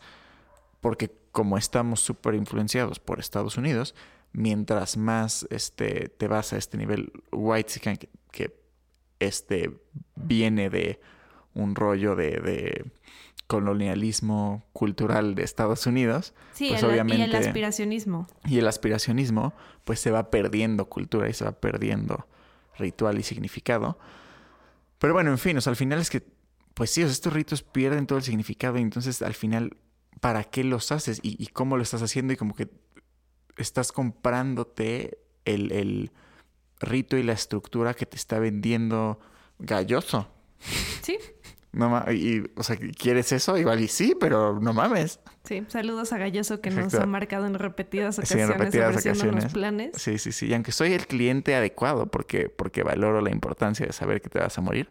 porque 0.80 1.12
como 1.32 1.58
estamos 1.58 2.00
súper 2.00 2.36
influenciados 2.36 3.00
por 3.00 3.20
Estados 3.20 3.58
Unidos, 3.58 3.94
mientras 4.36 4.98
más 4.98 5.48
este, 5.50 6.10
te 6.10 6.28
vas 6.28 6.54
a 6.54 6.58
este 6.58 6.78
nivel 6.78 7.12
white 7.32 7.80
que, 7.80 8.10
que 8.32 8.60
este, 9.20 9.72
viene 10.16 10.70
de 10.70 11.00
un 11.54 11.74
rollo 11.74 12.16
de, 12.16 12.92
colonialismo 13.48 14.64
cultural 14.74 15.36
de 15.36 15.44
Estados 15.44 15.86
Unidos, 15.86 16.34
sí, 16.54 16.70
pues 16.70 16.84
obviamente... 16.84 17.22
Y 17.22 17.22
el 17.26 17.36
aspiracionismo. 17.36 18.28
Y 18.44 18.58
el 18.58 18.68
aspiracionismo, 18.68 19.54
pues 19.84 20.00
se 20.00 20.10
va 20.10 20.32
perdiendo 20.32 20.90
cultura 20.90 21.30
y 21.30 21.34
se 21.34 21.46
va 21.46 21.52
perdiendo 21.52 22.28
ritual 22.80 23.20
y 23.20 23.24
significado. 23.24 24.00
Pero 24.98 25.14
bueno, 25.14 25.30
en 25.30 25.38
fin, 25.38 25.56
o 25.58 25.62
sea, 25.62 25.70
al 25.70 25.78
final 25.78 26.00
es 26.00 26.10
que, 26.10 26.24
pues 26.74 26.90
sí, 26.90 27.04
estos 27.04 27.34
ritos 27.34 27.62
pierden 27.62 28.08
todo 28.08 28.18
el 28.18 28.24
significado 28.24 28.80
y 28.80 28.82
entonces 28.82 29.22
al 29.22 29.36
final, 29.36 29.78
¿para 30.22 30.44
qué 30.46 30.64
los 30.64 30.92
haces? 30.92 31.20
Y, 31.22 31.42
y 31.42 31.46
cómo 31.48 31.78
lo 31.78 31.84
estás 31.84 32.02
haciendo? 32.02 32.34
Y 32.34 32.38
como 32.38 32.56
que 32.56 32.68
estás 33.58 33.92
comprándote 33.92 35.20
el, 35.46 35.72
el 35.72 36.12
rito 36.80 37.18
y 37.18 37.24
la 37.24 37.34
estructura 37.34 37.94
que 37.94 38.06
te 38.06 38.18
está 38.18 38.40
vendiendo 38.40 39.20
Galloso. 39.60 40.28
Sí. 41.02 41.18
No 41.72 42.04
y, 42.12 42.50
o 42.56 42.64
sea, 42.64 42.78
¿quieres 42.78 43.34
eso? 43.34 43.58
Igual 43.58 43.82
y 43.82 43.90
sí, 43.90 44.16
pero 44.18 44.60
no 44.62 44.74
mames. 44.74 45.20
Sí, 45.44 45.66
saludos 45.68 46.14
a 46.14 46.18
Galloso 46.18 46.62
que 46.62 46.72
nos 46.72 46.94
ha 46.94 47.06
marcado 47.06 47.46
en 47.46 47.56
repetidas 47.56 48.18
ocasiones 48.18 48.48
sí, 48.48 48.54
en 48.54 48.60
repetidas 48.60 49.06
ocasiones. 49.06 49.54
planes. 49.54 49.92
Sí, 49.96 50.18
sí, 50.18 50.32
sí. 50.32 50.48
Y 50.48 50.54
aunque 50.54 50.72
soy 50.72 50.94
el 50.94 51.06
cliente 51.06 51.54
adecuado 51.54 52.08
porque, 52.08 52.48
porque 52.48 52.84
valoro 52.84 53.20
la 53.20 53.30
importancia 53.30 53.86
de 53.86 53.92
saber 53.92 54.22
que 54.22 54.30
te 54.30 54.40
vas 54.40 54.58
a 54.58 54.62
morir, 54.62 54.90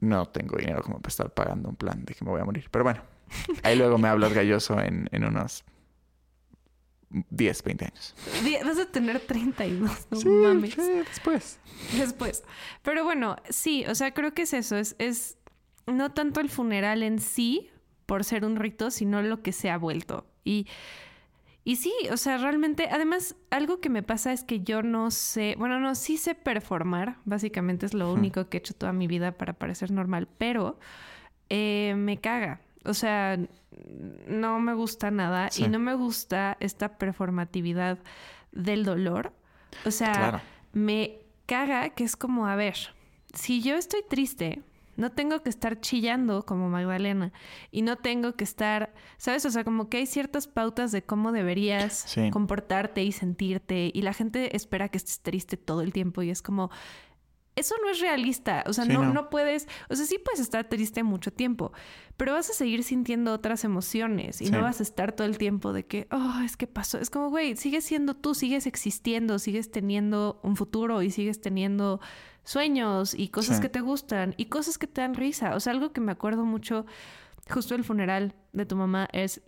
no 0.00 0.26
tengo 0.26 0.58
dinero 0.58 0.82
como 0.82 0.98
para 0.98 1.10
estar 1.10 1.30
pagando 1.32 1.68
un 1.68 1.76
plan 1.76 2.04
de 2.04 2.12
que 2.14 2.24
me 2.24 2.32
voy 2.32 2.40
a 2.40 2.44
morir. 2.44 2.66
Pero 2.70 2.82
bueno. 2.84 3.00
Ahí 3.62 3.76
luego 3.76 3.96
me 3.96 4.08
hablas 4.08 4.32
galloso 4.32 4.80
en, 4.80 5.08
en 5.12 5.24
unos 5.24 5.64
10, 7.30 7.62
20 7.62 7.84
años. 7.84 8.14
Vas 8.64 8.78
a 8.78 8.86
tener 8.86 9.20
32, 9.20 10.06
no 10.10 10.16
Sí, 10.18 10.28
mames. 10.28 10.74
sí, 10.74 10.82
después. 10.82 11.58
Después. 11.96 12.42
Pero 12.82 13.04
bueno, 13.04 13.36
sí, 13.48 13.84
o 13.86 13.94
sea, 13.94 14.12
creo 14.12 14.34
que 14.34 14.42
es 14.42 14.52
eso. 14.54 14.76
Es, 14.76 14.96
es 14.98 15.38
no 15.86 16.12
tanto 16.12 16.40
el 16.40 16.48
funeral 16.50 17.02
en 17.02 17.18
sí, 17.20 17.70
por 18.06 18.24
ser 18.24 18.44
un 18.44 18.56
rito, 18.56 18.90
sino 18.90 19.22
lo 19.22 19.42
que 19.42 19.52
se 19.52 19.70
ha 19.70 19.78
vuelto. 19.78 20.26
Y, 20.44 20.66
y 21.62 21.76
sí, 21.76 21.92
o 22.10 22.16
sea, 22.16 22.36
realmente, 22.38 22.88
además, 22.90 23.36
algo 23.50 23.80
que 23.80 23.88
me 23.90 24.02
pasa 24.02 24.32
es 24.32 24.44
que 24.44 24.60
yo 24.60 24.82
no 24.82 25.10
sé, 25.10 25.54
bueno, 25.58 25.80
no, 25.80 25.94
sí 25.94 26.16
sé 26.18 26.34
performar, 26.34 27.18
básicamente 27.24 27.86
es 27.86 27.94
lo 27.94 28.12
único 28.12 28.48
que 28.48 28.56
he 28.56 28.60
hecho 28.60 28.74
toda 28.74 28.92
mi 28.92 29.06
vida 29.06 29.32
para 29.38 29.54
parecer 29.54 29.90
normal, 29.90 30.28
pero 30.36 30.78
eh, 31.48 31.94
me 31.96 32.18
caga. 32.20 32.60
O 32.84 32.94
sea, 32.94 33.38
no 34.28 34.60
me 34.60 34.74
gusta 34.74 35.10
nada 35.10 35.50
Sí. 35.50 35.64
y 35.64 35.68
no 35.68 35.78
me 35.78 35.94
gusta 35.94 36.56
esta 36.60 36.96
performatividad 36.98 37.98
del 38.52 38.84
dolor. 38.84 39.32
O 39.84 39.90
sea, 39.90 40.12
Claro. 40.12 40.40
me 40.72 41.18
caga 41.46 41.90
que 41.90 42.04
es 42.04 42.16
como, 42.16 42.46
a 42.46 42.56
ver, 42.56 42.76
si 43.32 43.62
yo 43.62 43.74
estoy 43.76 44.02
triste, 44.08 44.62
no 44.96 45.10
tengo 45.10 45.42
que 45.42 45.48
estar 45.50 45.80
chillando 45.80 46.46
como 46.46 46.68
Magdalena 46.68 47.32
y 47.72 47.82
no 47.82 47.96
tengo 47.96 48.34
que 48.36 48.44
estar, 48.44 48.94
¿sabes? 49.18 49.44
O 49.44 49.50
sea, 49.50 49.64
como 49.64 49.88
que 49.88 49.96
hay 49.96 50.06
ciertas 50.06 50.46
pautas 50.46 50.92
de 50.92 51.02
cómo 51.02 51.32
deberías 51.32 51.92
Sí. 52.06 52.30
comportarte 52.30 53.02
y 53.02 53.10
sentirte 53.10 53.90
y 53.92 54.02
la 54.02 54.12
gente 54.12 54.54
espera 54.54 54.88
que 54.88 54.98
estés 54.98 55.18
triste 55.18 55.56
todo 55.56 55.80
el 55.80 55.92
tiempo 55.92 56.22
y 56.22 56.30
es 56.30 56.42
como, 56.42 56.70
eso 57.56 57.74
no 57.82 57.88
es 57.90 58.00
realista, 58.00 58.64
o 58.66 58.72
sea, 58.72 58.84
Sí, 58.84 58.92
no, 58.92 59.04
no. 59.04 59.12
no 59.12 59.30
puedes, 59.30 59.68
o 59.88 59.94
sea, 59.96 60.06
sí 60.06 60.18
puedes 60.18 60.40
estar 60.40 60.64
triste 60.68 61.02
mucho 61.02 61.32
tiempo, 61.32 61.72
pero 62.16 62.32
vas 62.32 62.50
a 62.50 62.52
seguir 62.52 62.82
sintiendo 62.84 63.32
otras 63.32 63.64
emociones 63.64 64.40
y 64.40 64.46
Sí. 64.46 64.52
no 64.52 64.62
vas 64.62 64.80
a 64.80 64.82
estar 64.82 65.12
todo 65.12 65.26
el 65.26 65.38
tiempo 65.38 65.72
de 65.72 65.86
que, 65.86 66.08
oh, 66.10 66.40
es 66.44 66.56
que 66.56 66.66
pasó, 66.66 66.98
es 66.98 67.10
como, 67.10 67.30
güey, 67.30 67.56
sigues 67.56 67.84
siendo 67.84 68.14
tú, 68.14 68.34
sigues 68.34 68.66
existiendo, 68.66 69.38
sigues 69.38 69.70
teniendo 69.70 70.40
un 70.42 70.56
futuro 70.56 71.02
y 71.02 71.10
sigues 71.10 71.40
teniendo 71.40 72.00
sueños 72.42 73.14
y 73.14 73.28
cosas 73.28 73.56
Sí. 73.56 73.62
que 73.62 73.68
te 73.68 73.80
gustan 73.80 74.34
y 74.36 74.46
cosas 74.46 74.76
que 74.78 74.86
te 74.86 75.00
dan 75.00 75.14
risa, 75.14 75.54
o 75.54 75.60
sea, 75.60 75.72
algo 75.72 75.92
que 75.92 76.00
me 76.00 76.12
acuerdo 76.12 76.44
mucho 76.44 76.86
justo 77.50 77.74
del 77.74 77.84
funeral 77.84 78.34
de 78.52 78.66
tu 78.66 78.76
mamá 78.76 79.08
es 79.12 79.42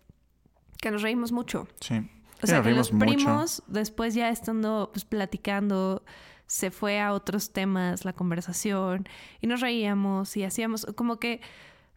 que 0.81 0.91
nos 0.91 1.03
reímos 1.03 1.33
mucho. 1.33 1.67
Sí. 1.81 2.09
O 2.43 2.47
sea, 2.47 2.63
que 2.63 2.71
los 2.73 2.93
mucho. 2.93 3.07
primos, 3.07 3.63
después 3.67 4.15
ya 4.15 4.29
estando 4.29 4.91
pues, 4.93 5.05
platicando, 5.07 6.05
se 6.47 6.71
fue 6.71 7.01
a 7.01 7.13
otros 7.13 7.53
temas 7.53 8.05
la 8.05 8.13
conversación 8.13 9.09
y 9.41 9.47
nos 9.47 9.61
reíamos 9.61 10.37
y 10.37 10.45
hacíamos 10.45 10.87
como 10.97 11.19
que 11.19 11.41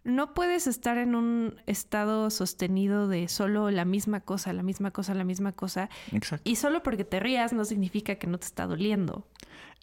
no 0.03 0.33
puedes 0.33 0.65
estar 0.65 0.97
en 0.97 1.13
un 1.13 1.61
estado 1.67 2.29
sostenido 2.29 3.07
de 3.07 3.27
solo 3.27 3.69
la 3.69 3.85
misma 3.85 4.21
cosa, 4.21 4.53
la 4.53 4.63
misma 4.63 4.91
cosa, 4.91 5.13
la 5.13 5.23
misma 5.25 5.51
cosa 5.51 5.89
Exacto. 6.11 6.49
y 6.49 6.55
solo 6.55 6.81
porque 6.83 7.03
te 7.03 7.19
rías 7.19 7.53
no 7.53 7.65
significa 7.65 8.15
que 8.15 8.25
no 8.27 8.37
te 8.39 8.45
está 8.45 8.65
doliendo. 8.65 9.27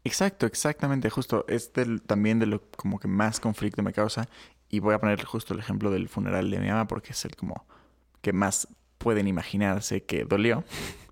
Exacto, 0.04 0.46
exactamente, 0.46 1.10
justo. 1.10 1.44
Es 1.48 1.72
del- 1.72 2.00
también 2.00 2.38
de 2.38 2.46
lo 2.46 2.62
como 2.76 2.98
que 3.00 3.08
más 3.08 3.40
conflicto 3.40 3.82
me 3.82 3.92
causa. 3.92 4.28
Y 4.68 4.78
voy 4.78 4.94
a 4.94 5.00
poner 5.00 5.24
justo 5.24 5.52
el 5.52 5.60
ejemplo 5.60 5.90
del 5.90 6.08
funeral 6.08 6.48
de 6.50 6.58
mi 6.60 6.68
mamá 6.68 6.86
porque 6.86 7.10
es 7.12 7.24
el 7.24 7.34
como 7.36 7.66
que 8.20 8.32
más 8.32 8.68
pueden 8.98 9.26
imaginarse 9.28 10.04
que 10.04 10.24
dolió. 10.24 10.64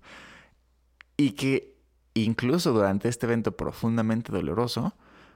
Y 1.17 1.31
que 1.31 1.74
incluso 2.23 2.71
durante 2.73 3.09
este 3.09 3.25
evento 3.27 3.55
profundamente 3.55 4.31
doloroso, 4.31 4.95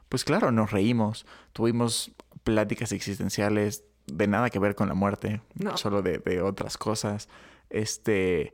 pues 0.09 0.23
claro, 0.23 0.51
nos 0.51 0.71
reímos, 0.71 1.25
tuvimos 1.53 2.11
pláticas 2.43 2.91
existenciales 2.91 3.83
de 4.07 4.25
nada 4.27 4.49
que 4.49 4.57
ver 4.59 4.73
con 4.75 4.87
la 4.87 4.95
muerte, 4.95 5.41
No. 5.53 5.77
solo 5.77 6.01
de, 6.01 6.17
de 6.17 6.41
otras 6.41 6.77
cosas. 6.77 7.29
Este, 7.69 8.53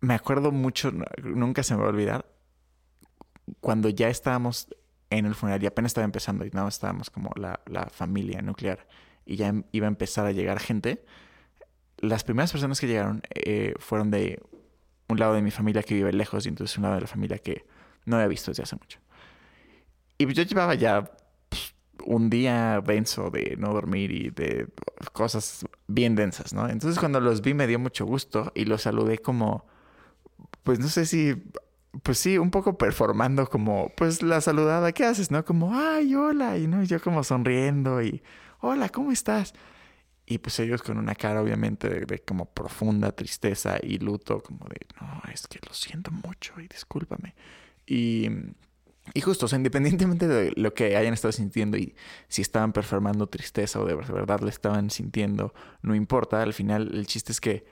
me 0.00 0.12
acuerdo 0.14 0.52
mucho, 0.52 0.92
nunca 1.22 1.62
se 1.62 1.74
me 1.74 1.80
va 1.80 1.86
a 1.86 1.90
olvidar, 1.90 2.26
cuando 3.60 3.88
ya 3.88 4.08
estábamos 4.08 4.68
en 5.10 5.26
el 5.26 5.34
funeral 5.34 5.62
y 5.62 5.66
apenas 5.66 5.90
estaba 5.90 6.04
empezando 6.04 6.44
y 6.44 6.50
nada 6.50 6.64
más 6.64 6.74
estábamos 6.74 7.08
como 7.10 7.30
la, 7.36 7.60
la 7.66 7.86
familia 7.86 8.42
nuclear 8.42 8.86
y 9.26 9.36
ya 9.36 9.48
em- 9.48 9.64
iba 9.72 9.86
a 9.86 9.88
empezar 9.88 10.26
a 10.26 10.32
llegar 10.32 10.58
gente, 10.60 11.04
las 11.98 12.24
primeras 12.24 12.52
personas 12.52 12.80
que 12.80 12.86
llegaron 12.88 13.22
eh, 13.34 13.74
fueron 13.78 14.10
de 14.10 14.42
un 15.08 15.18
lado 15.18 15.34
de 15.34 15.42
mi 15.42 15.50
familia 15.50 15.82
que 15.82 15.94
vive 15.94 16.12
lejos 16.12 16.46
y 16.46 16.48
entonces 16.48 16.76
un 16.76 16.82
lado 16.84 16.94
de 16.96 17.02
la 17.02 17.06
familia 17.06 17.38
que 17.38 17.64
no 18.04 18.16
había 18.16 18.28
visto 18.28 18.50
desde 18.50 18.62
hace 18.62 18.76
mucho. 18.76 18.98
Y 20.18 20.24
pues 20.24 20.36
yo 20.36 20.42
llevaba 20.44 20.74
ya 20.74 21.10
pues, 21.48 21.74
un 22.04 22.30
día 22.30 22.80
denso 22.84 23.30
de 23.30 23.56
no 23.58 23.72
dormir 23.72 24.10
y 24.10 24.30
de 24.30 24.68
cosas 25.12 25.64
bien 25.86 26.14
densas, 26.14 26.52
¿no? 26.52 26.68
Entonces 26.68 26.98
cuando 26.98 27.20
los 27.20 27.40
vi 27.40 27.54
me 27.54 27.66
dio 27.66 27.78
mucho 27.78 28.04
gusto 28.06 28.52
y 28.54 28.64
los 28.64 28.82
saludé 28.82 29.18
como, 29.18 29.66
pues 30.62 30.78
no 30.78 30.88
sé 30.88 31.06
si, 31.06 31.34
pues 32.02 32.18
sí, 32.18 32.38
un 32.38 32.50
poco 32.50 32.78
performando 32.78 33.48
como, 33.48 33.92
pues 33.96 34.22
la 34.22 34.40
saludada, 34.40 34.92
¿qué 34.92 35.04
haces, 35.04 35.30
no? 35.30 35.44
Como, 35.44 35.74
ay, 35.74 36.14
hola, 36.14 36.58
y 36.58 36.66
no, 36.66 36.82
yo 36.84 37.00
como 37.00 37.24
sonriendo 37.24 38.02
y, 38.02 38.22
hola, 38.60 38.88
¿cómo 38.88 39.12
estás? 39.12 39.54
Y 40.26 40.38
pues 40.38 40.58
ellos 40.58 40.82
con 40.82 40.96
una 40.96 41.14
cara 41.14 41.42
obviamente 41.42 41.88
de, 41.88 42.06
de 42.06 42.18
como 42.20 42.46
profunda 42.46 43.12
tristeza 43.12 43.76
y 43.82 43.98
luto, 43.98 44.42
como 44.42 44.66
de, 44.68 44.86
no, 45.00 45.22
es 45.32 45.46
que 45.46 45.60
lo 45.66 45.74
siento 45.74 46.10
mucho 46.10 46.58
y 46.60 46.66
discúlpame. 46.66 47.34
Y, 47.86 48.28
y 49.12 49.20
justo, 49.20 49.44
o 49.44 49.48
sea, 49.48 49.58
independientemente 49.58 50.26
de 50.26 50.52
lo 50.56 50.72
que 50.72 50.96
hayan 50.96 51.12
estado 51.12 51.32
sintiendo 51.32 51.76
y 51.76 51.94
si 52.28 52.40
estaban 52.40 52.72
performando 52.72 53.26
tristeza 53.26 53.78
o 53.80 53.84
de 53.84 53.94
verdad 53.94 54.40
le 54.40 54.48
estaban 54.48 54.88
sintiendo, 54.90 55.52
no 55.82 55.94
importa, 55.94 56.42
al 56.42 56.54
final 56.54 56.90
el 56.94 57.06
chiste 57.06 57.32
es 57.32 57.40
que, 57.40 57.66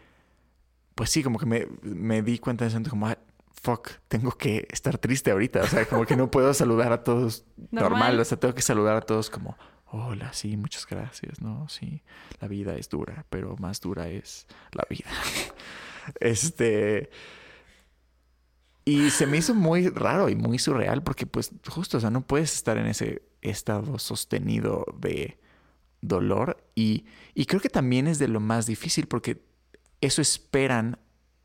pues 0.94 1.08
sí, 1.08 1.22
como 1.22 1.38
que 1.38 1.46
me, 1.46 1.68
me 1.82 2.20
di 2.20 2.38
cuenta 2.38 2.66
de 2.66 2.70
eso, 2.70 2.90
como, 2.90 3.06
ah, 3.06 3.16
fuck, 3.62 3.88
tengo 4.08 4.32
que 4.32 4.66
estar 4.70 4.98
triste 4.98 5.30
ahorita, 5.30 5.62
o 5.62 5.66
sea, 5.66 5.86
como 5.86 6.04
que 6.04 6.16
no 6.16 6.30
puedo 6.30 6.52
saludar 6.52 6.92
a 6.92 7.02
todos 7.02 7.46
normal, 7.70 7.90
Normal. 7.90 8.20
o 8.20 8.24
sea, 8.26 8.38
tengo 8.38 8.54
que 8.54 8.62
saludar 8.62 8.96
a 8.96 9.00
todos 9.00 9.30
como, 9.30 9.56
hola, 9.92 10.32
sí, 10.32 10.56
muchas 10.56 10.86
gracias, 10.86 11.40
no, 11.42 11.68
sí, 11.68 12.02
la 12.40 12.48
vida 12.48 12.76
es 12.76 12.88
dura, 12.88 13.26
pero 13.28 13.56
más 13.58 13.80
dura 13.80 14.08
es 14.08 14.46
la 14.72 14.86
vida. 14.88 15.10
este... 16.20 17.10
Y 18.84 19.10
se 19.10 19.28
me 19.28 19.36
hizo 19.36 19.54
muy 19.54 19.88
raro 19.88 20.28
y 20.28 20.34
muy 20.34 20.58
surreal 20.58 21.04
porque 21.04 21.24
pues 21.24 21.52
justo, 21.68 21.98
o 21.98 22.00
sea, 22.00 22.10
no 22.10 22.26
puedes 22.26 22.52
estar 22.52 22.78
en 22.78 22.86
ese 22.86 23.22
estado 23.40 23.96
sostenido 24.00 24.84
de 24.98 25.38
dolor 26.00 26.64
y, 26.74 27.04
y 27.32 27.46
creo 27.46 27.60
que 27.60 27.68
también 27.68 28.08
es 28.08 28.18
de 28.18 28.26
lo 28.26 28.40
más 28.40 28.66
difícil 28.66 29.06
porque 29.06 29.40
eso 30.00 30.20
esperan 30.20 30.98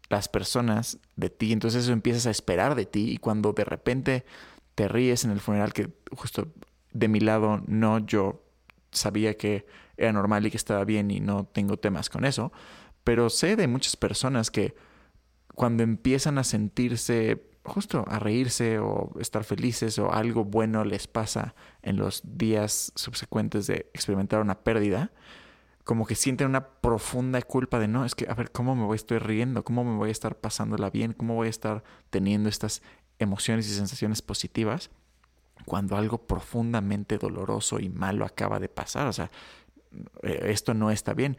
las 0.10 0.30
personas 0.30 0.98
de 1.16 1.30
ti, 1.30 1.52
entonces 1.52 1.84
eso 1.84 1.94
empiezas 1.94 2.26
a 2.26 2.32
esperar 2.32 2.74
de 2.74 2.88
ti 2.88 3.12
y 3.12 3.18
cuando 3.18 3.54
de 3.54 3.66
repente 3.66 4.26
te 4.74 4.88
ríes 4.88 5.24
en 5.24 5.32
el 5.32 5.40
funeral 5.40 5.74
que 5.74 5.90
justo 6.16 6.48
de 6.98 7.08
mi 7.08 7.20
lado 7.20 7.62
no, 7.68 8.00
yo 8.00 8.44
sabía 8.92 9.38
que 9.38 9.68
era 9.98 10.12
normal 10.12 10.46
y 10.46 10.52
que 10.52 10.58
estaba 10.58 10.84
bien 10.84 11.12
y 11.12 11.20
no 11.20 11.46
tengo 11.46 11.78
temas 11.78 12.10
con 12.10 12.26
eso, 12.26 12.52
pero 13.04 13.30
sé 13.30 13.56
de 13.56 13.68
muchas 13.68 13.96
personas 13.96 14.50
que 14.50 14.76
cuando 15.54 15.84
empiezan 15.84 16.38
a 16.38 16.44
sentirse 16.44 17.44
justo 17.64 18.06
a 18.08 18.18
reírse 18.20 18.80
o 18.80 19.12
estar 19.20 19.44
felices 19.44 20.00
o 20.00 20.12
algo 20.12 20.46
bueno 20.46 20.86
les 20.86 21.08
pasa 21.08 21.54
en 21.82 21.98
los 21.98 22.22
días 22.24 22.94
subsecuentes 22.96 23.68
de 23.68 23.90
experimentar 23.94 24.42
una 24.42 24.64
pérdida, 24.64 25.12
como 25.84 26.06
que 26.06 26.16
sienten 26.16 26.48
una 26.48 26.68
profunda 26.68 27.42
culpa 27.42 27.78
de 27.80 27.88
no, 27.88 28.06
es 28.06 28.16
que 28.16 28.26
a 28.30 28.34
ver, 28.34 28.52
¿cómo 28.52 28.76
me 28.76 28.86
voy 28.86 28.96
a 28.96 28.96
estar 28.96 29.26
riendo? 29.26 29.64
¿Cómo 29.64 29.84
me 29.84 29.98
voy 29.98 30.10
a 30.10 30.12
estar 30.12 30.36
pasándola 30.36 30.90
bien? 30.90 31.14
¿Cómo 31.14 31.36
voy 31.36 31.48
a 31.48 31.52
estar 31.52 31.84
teniendo 32.10 32.50
estas 32.50 32.82
emociones 33.20 33.68
y 33.70 33.74
sensaciones 33.74 34.22
positivas 34.22 34.90
cuando 35.66 35.96
algo 35.98 36.26
profundamente 36.26 37.18
doloroso 37.18 37.80
y 37.80 37.90
malo 37.90 38.26
acaba 38.26 38.60
de 38.60 38.70
pasar? 38.70 39.08
O 39.08 39.14
sea, 39.14 39.32
eh, 40.24 40.48
esto 40.50 40.74
no 40.74 40.92
está 40.92 41.14
bien. 41.14 41.38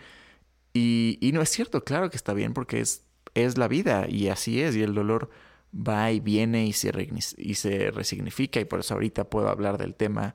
Y, 0.75 1.31
no 1.33 1.43
es 1.43 1.49
cierto, 1.49 1.85
claro 1.85 2.11
que 2.11 2.17
está 2.17 2.35
bien 2.35 2.55
porque 2.55 2.81
es, 2.81 3.05
es 3.35 3.59
la 3.59 3.69
vida 3.69 4.07
y 4.09 4.29
así 4.29 4.63
es 4.63 4.77
y 4.77 4.83
el 4.83 4.95
dolor 4.95 5.31
va 5.75 6.13
y 6.13 6.21
viene 6.21 6.67
y 6.67 6.73
se, 6.73 6.93
y 7.37 7.55
se 7.55 7.91
resignifica 7.91 8.61
y 8.61 8.65
por 8.65 8.81
eso 8.81 8.95
ahorita 8.95 9.25
puedo 9.25 9.49
hablar 9.49 9.79
del 9.79 9.95
tema 9.95 10.35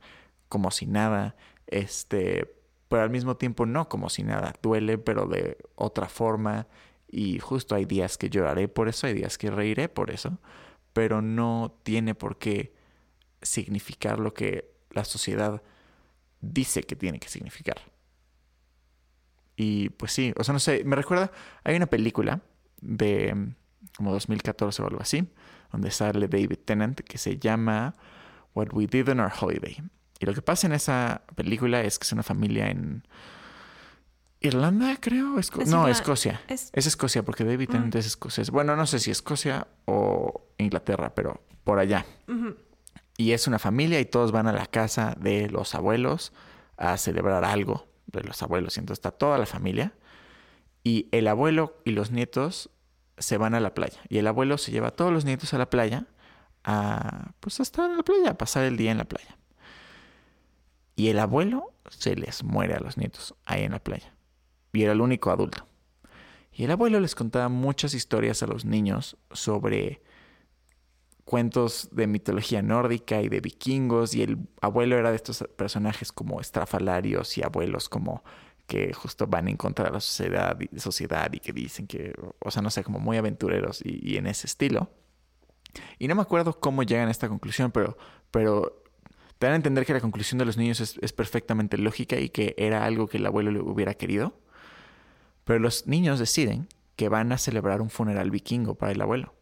como 0.49 0.69
si 0.69 0.85
nada, 0.85 1.35
este, 1.67 2.55
pero 2.89 3.03
al 3.03 3.09
mismo 3.09 3.37
tiempo 3.37 3.65
no 3.65 3.89
como 3.89 4.09
si 4.09 4.23
nada, 4.23 4.53
duele 4.61 4.97
pero 4.97 5.27
de 5.27 5.57
otra 5.75 6.09
forma 6.09 6.67
y 7.07 7.39
justo 7.39 7.75
hay 7.75 7.85
días 7.85 8.17
que 8.17 8.29
lloraré 8.29 8.67
por 8.67 8.89
eso, 8.89 9.07
hay 9.07 9.13
días 9.13 9.37
que 9.37 9.49
reiré 9.49 9.87
por 9.87 10.11
eso, 10.11 10.39
pero 10.93 11.21
no 11.21 11.75
tiene 11.83 12.15
por 12.15 12.37
qué 12.37 12.73
significar 13.43 14.19
lo 14.19 14.33
que 14.33 14.71
la 14.91 15.05
sociedad 15.05 15.61
dice 16.41 16.83
que 16.83 16.95
tiene 16.95 17.19
que 17.19 17.29
significar. 17.29 17.77
Y 19.55 19.89
pues 19.89 20.11
sí, 20.11 20.33
o 20.37 20.43
sea, 20.43 20.53
no 20.53 20.59
sé, 20.59 20.83
me 20.83 20.95
recuerda, 20.95 21.31
hay 21.63 21.75
una 21.75 21.85
película 21.85 22.41
de 22.81 23.33
mm, 23.35 23.55
como 23.97 24.11
2014 24.11 24.81
o 24.81 24.87
algo 24.87 25.01
así, 25.01 25.27
donde 25.71 25.91
sale 25.91 26.27
David 26.27 26.57
Tennant 26.65 26.99
que 27.01 27.17
se 27.17 27.37
llama 27.37 27.95
What 28.55 28.69
We 28.73 28.87
Did 28.87 29.09
on 29.09 29.19
Our 29.19 29.31
Holiday. 29.39 29.77
Y 30.19 30.25
lo 30.25 30.33
que 30.33 30.41
pasa 30.41 30.67
en 30.67 30.73
esa 30.73 31.21
película 31.35 31.81
es 31.81 31.99
que 31.99 32.03
es 32.05 32.11
una 32.13 32.23
familia 32.23 32.69
en 32.69 33.03
Irlanda, 34.39 34.97
creo. 34.99 35.37
Esco- 35.37 35.61
Es 35.61 35.69
no, 35.69 35.87
Escocia. 35.87 36.41
es- 36.47 36.69
Es 36.73 36.87
Escocia, 36.87 37.23
porque 37.23 37.43
David 37.43 37.69
Tennant 37.69 37.95
es 37.95 38.05
escocés. 38.07 38.49
Bueno, 38.49 38.75
no 38.75 38.85
sé 38.87 38.99
si 38.99 39.11
Escocia 39.11 39.67
o 39.85 40.47
Inglaterra, 40.57 41.13
pero 41.15 41.41
por 41.63 41.79
allá. 41.79 42.05
Y 43.17 43.31
es 43.31 43.47
una 43.47 43.59
familia 43.59 43.99
y 43.99 44.05
todos 44.05 44.31
van 44.31 44.47
a 44.47 44.53
la 44.53 44.65
casa 44.65 45.15
de 45.19 45.49
los 45.49 45.75
abuelos 45.75 46.33
a 46.77 46.97
celebrar 46.97 47.45
algo 47.45 47.87
de 48.07 48.23
los 48.23 48.41
abuelos. 48.41 48.77
Y 48.77 48.79
entonces 48.79 48.99
está 48.99 49.11
toda 49.11 49.37
la 49.37 49.45
familia. 49.45 49.93
Y 50.83 51.07
el 51.11 51.27
abuelo 51.27 51.77
y 51.85 51.91
los 51.91 52.11
nietos 52.11 52.69
se 53.17 53.37
van 53.37 53.53
a 53.53 53.59
la 53.59 53.73
playa. 53.73 54.01
Y 54.09 54.17
el 54.17 54.27
abuelo 54.27 54.57
se 54.57 54.71
lleva 54.71 54.89
a 54.89 54.91
todos 54.91 55.13
los 55.13 55.25
nietos 55.25 55.53
a 55.53 55.57
la 55.57 55.69
playa 55.69 56.07
a, 56.63 57.33
pues, 57.39 57.59
a 57.59 57.63
estar 57.63 57.89
en 57.89 57.97
la 57.97 58.03
playa, 58.03 58.31
a 58.31 58.37
pasar 58.37 58.63
el 58.63 58.77
día 58.77 58.91
en 58.91 58.97
la 58.97 59.05
playa. 59.05 59.37
Y 60.95 61.09
el 61.09 61.19
abuelo 61.19 61.73
se 61.89 62.15
les 62.15 62.43
muere 62.43 62.75
a 62.75 62.79
los 62.79 62.97
nietos 62.97 63.35
ahí 63.45 63.63
en 63.63 63.71
la 63.71 63.79
playa. 63.79 64.13
Y 64.71 64.83
era 64.83 64.93
el 64.93 65.01
único 65.01 65.31
adulto. 65.31 65.67
Y 66.51 66.65
el 66.65 66.71
abuelo 66.71 66.99
les 66.99 67.15
contaba 67.15 67.49
muchas 67.49 67.93
historias 67.93 68.43
a 68.43 68.47
los 68.47 68.65
niños 68.65 69.17
sobre 69.31 70.01
cuentos 71.25 71.89
de 71.91 72.07
mitología 72.07 72.61
nórdica 72.61 73.21
y 73.21 73.29
de 73.29 73.41
vikingos. 73.41 74.13
Y 74.15 74.23
el 74.23 74.37
abuelo 74.61 74.97
era 74.97 75.09
de 75.09 75.15
estos 75.15 75.43
personajes 75.55 76.11
como 76.11 76.41
estrafalarios 76.41 77.37
y 77.37 77.43
abuelos 77.43 77.89
como 77.89 78.23
que 78.67 78.93
justo 78.93 79.27
van 79.27 79.47
en 79.47 79.57
contra 79.57 79.85
de 79.85 79.91
la 79.91 79.99
sociedad 79.99 80.57
y, 80.59 80.79
sociedad 80.79 81.31
y 81.33 81.39
que 81.39 81.51
dicen 81.51 81.85
que, 81.85 82.13
o 82.39 82.51
sea, 82.51 82.61
no 82.61 82.69
sé, 82.69 82.83
como 82.83 82.99
muy 82.99 83.17
aventureros 83.17 83.81
y, 83.83 84.17
en 84.17 84.27
ese 84.27 84.47
estilo. 84.47 84.89
Y 85.99 86.07
no 86.07 86.15
me 86.15 86.21
acuerdo 86.21 86.59
cómo 86.59 86.83
llegan 86.83 87.07
a 87.07 87.11
esta 87.11 87.27
conclusión, 87.27 87.71
pero, 87.71 87.97
pero 88.31 88.83
te 89.39 89.47
dan 89.47 89.53
a 89.53 89.55
entender 89.57 89.85
que 89.85 89.93
la 89.93 89.99
conclusión 89.99 90.37
de 90.39 90.45
los 90.45 90.57
niños 90.57 90.79
es, 90.79 90.97
es 91.01 91.13
perfectamente 91.13 91.77
lógica 91.77 92.19
y 92.19 92.29
que 92.29 92.55
era 92.57 92.85
algo 92.85 93.07
que 93.07 93.17
el 93.17 93.25
abuelo 93.25 93.51
le 93.51 93.59
hubiera 93.59 93.95
querido. 93.95 94.39
Pero 95.43 95.59
los 95.59 95.87
niños 95.87 96.19
deciden 96.19 96.69
que 96.95 97.09
van 97.09 97.31
a 97.31 97.37
celebrar 97.37 97.81
un 97.81 97.89
funeral 97.89 98.31
vikingo 98.31 98.75
para 98.75 98.91
el 98.91 99.01
abuelo. 99.01 99.33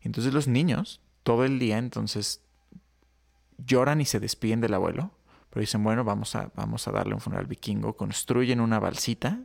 Entonces 0.00 0.32
los 0.32 0.46
niños, 0.46 1.00
todo 1.26 1.44
el 1.44 1.58
día, 1.58 1.78
entonces 1.78 2.40
lloran 3.58 4.00
y 4.00 4.04
se 4.04 4.20
despiden 4.20 4.60
del 4.60 4.74
abuelo. 4.74 5.10
Pero 5.50 5.60
dicen, 5.60 5.82
bueno, 5.82 6.04
vamos 6.04 6.36
a, 6.36 6.52
vamos 6.54 6.86
a 6.86 6.92
darle 6.92 7.14
un 7.14 7.20
funeral 7.20 7.46
vikingo. 7.46 7.96
Construyen 7.96 8.60
una 8.60 8.78
balsita, 8.78 9.40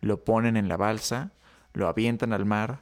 lo 0.00 0.24
ponen 0.24 0.56
en 0.56 0.66
la 0.66 0.76
balsa, 0.76 1.30
lo 1.74 1.86
avientan 1.86 2.32
al 2.32 2.44
mar, 2.44 2.80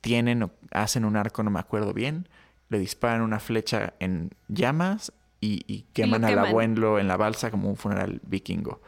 tienen, 0.00 0.52
hacen 0.70 1.04
un 1.04 1.16
arco, 1.16 1.42
no 1.42 1.50
me 1.50 1.58
acuerdo 1.58 1.92
bien, 1.92 2.28
le 2.68 2.78
disparan 2.78 3.22
una 3.22 3.40
flecha 3.40 3.94
en 3.98 4.30
llamas 4.46 5.12
y, 5.40 5.64
y 5.66 5.82
queman 5.94 6.24
al 6.24 6.38
abuelo 6.38 7.00
en 7.00 7.08
la 7.08 7.16
balsa 7.16 7.50
como 7.50 7.68
un 7.68 7.76
funeral 7.76 8.20
vikingo. 8.22 8.80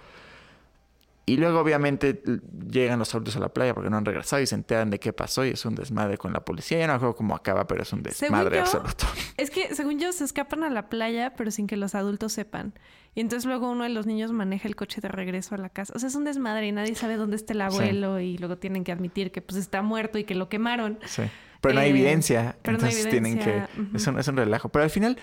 Y 1.26 1.38
luego, 1.38 1.60
obviamente, 1.60 2.22
llegan 2.70 2.98
los 2.98 3.14
adultos 3.14 3.34
a 3.36 3.40
la 3.40 3.48
playa 3.48 3.72
porque 3.72 3.88
no 3.88 3.96
han 3.96 4.04
regresado 4.04 4.42
y 4.42 4.46
se 4.46 4.54
enteran 4.56 4.90
de 4.90 5.00
qué 5.00 5.14
pasó 5.14 5.44
y 5.46 5.50
es 5.50 5.64
un 5.64 5.74
desmadre 5.74 6.18
con 6.18 6.34
la 6.34 6.44
policía. 6.44 6.78
Ya 6.78 6.86
no 6.86 6.92
acuerdo 6.92 7.16
cómo 7.16 7.34
acaba, 7.34 7.66
pero 7.66 7.82
es 7.82 7.90
un 7.94 8.02
desmadre 8.02 8.56
yo, 8.56 8.62
absoluto. 8.62 9.06
Es 9.38 9.50
que, 9.50 9.74
según 9.74 9.98
yo, 9.98 10.12
se 10.12 10.22
escapan 10.24 10.64
a 10.64 10.70
la 10.70 10.90
playa, 10.90 11.32
pero 11.34 11.50
sin 11.50 11.66
que 11.66 11.78
los 11.78 11.94
adultos 11.94 12.32
sepan. 12.34 12.74
Y 13.14 13.20
entonces 13.22 13.46
luego 13.46 13.70
uno 13.70 13.84
de 13.84 13.88
los 13.90 14.04
niños 14.06 14.32
maneja 14.32 14.68
el 14.68 14.76
coche 14.76 15.00
de 15.00 15.08
regreso 15.08 15.54
a 15.54 15.58
la 15.58 15.70
casa. 15.70 15.94
O 15.96 15.98
sea, 15.98 16.08
es 16.10 16.14
un 16.14 16.24
desmadre 16.24 16.66
y 16.66 16.72
nadie 16.72 16.94
sabe 16.94 17.16
dónde 17.16 17.36
está 17.36 17.54
el 17.54 17.62
abuelo 17.62 18.20
y 18.20 18.36
luego 18.36 18.58
tienen 18.58 18.84
que 18.84 18.92
admitir 18.92 19.32
que 19.32 19.40
pues 19.40 19.58
está 19.58 19.80
muerto 19.80 20.18
y 20.18 20.24
que 20.24 20.34
lo 20.34 20.50
quemaron. 20.50 20.98
Sí. 21.06 21.22
Pero 21.62 21.74
no 21.74 21.80
hay 21.80 21.86
Eh, 21.86 21.90
evidencia. 21.90 22.56
pero 22.60 22.76
no 22.76 22.84
hay 22.84 22.90
entonces 22.92 23.10
tienen 23.10 23.38
que. 23.38 23.62
es, 23.94 24.06
un, 24.06 24.18
es 24.18 24.28
un 24.28 24.36
relajo. 24.36 24.68
Pero 24.68 24.82
al 24.82 24.90
final, 24.90 25.16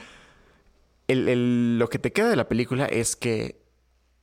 el- 1.08 1.28
el- 1.30 1.78
lo 1.80 1.90
que 1.90 2.00
te 2.00 2.12
queda 2.12 2.30
de 2.30 2.36
la 2.38 2.48
película 2.48 2.86
es 2.86 3.16
que 3.16 3.61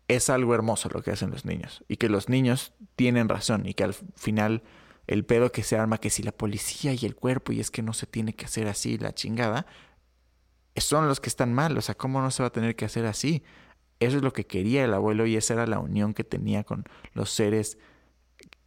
es 0.09 0.31
algo 0.31 0.55
hermoso 0.55 0.89
lo 0.93 1.03
que 1.03 1.11
hacen 1.11 1.31
los 1.31 1.45
niños. 1.45 1.85
Y 1.89 1.97
que 1.97 2.09
los 2.09 2.29
niños 2.29 2.73
tienen 2.97 3.29
razón. 3.29 3.67
Y 3.67 3.75
que 3.75 3.85
al 3.85 3.95
final 3.95 4.63
el 5.07 5.25
pedo 5.25 5.53
que 5.53 5.63
se 5.63 5.77
arma, 5.77 5.99
que 5.99 6.11
si 6.11 6.23
la 6.23 6.33
policía 6.33 6.93
y 6.93 7.05
el 7.05 7.15
cuerpo, 7.15 7.53
y 7.53 7.61
es 7.61 7.71
que 7.71 7.83
no 7.83 7.93
se 7.93 8.07
tiene 8.07 8.35
que 8.35 8.47
hacer 8.47 8.69
así, 8.69 8.99
la 8.99 9.15
chingada, 9.15 9.67
son 10.77 11.09
los 11.09 11.21
que 11.21 11.29
están 11.29 11.53
mal. 11.53 11.77
O 11.77 11.81
sea, 11.81 11.95
¿cómo 11.95 12.21
no 12.21 12.31
se 12.31 12.43
va 12.43 12.49
a 12.49 12.53
tener 12.53 12.77
que 12.77 12.85
hacer 12.85 13.07
así? 13.07 13.43
Eso 14.01 14.17
es 14.17 14.23
lo 14.23 14.33
que 14.33 14.47
quería 14.47 14.85
el 14.85 14.95
abuelo 14.95 15.27
y 15.27 15.37
esa 15.37 15.55
era 15.55 15.67
la 15.67 15.79
unión 15.79 16.15
que 16.15 16.25
tenía 16.25 16.65
con 16.65 16.85
los 17.15 17.31
seres 17.31 17.79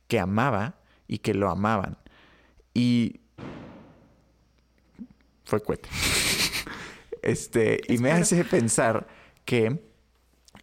que 0.07 0.19
amaba 0.19 0.81
y 1.07 1.19
que 1.19 1.33
lo 1.33 1.49
amaban. 1.49 1.97
Y 2.73 3.21
fue 5.45 5.61
cohete. 5.61 5.89
Este, 7.23 7.79
y 7.87 7.99
me 7.99 8.11
hace 8.11 8.43
pensar 8.43 9.07
que, 9.45 9.90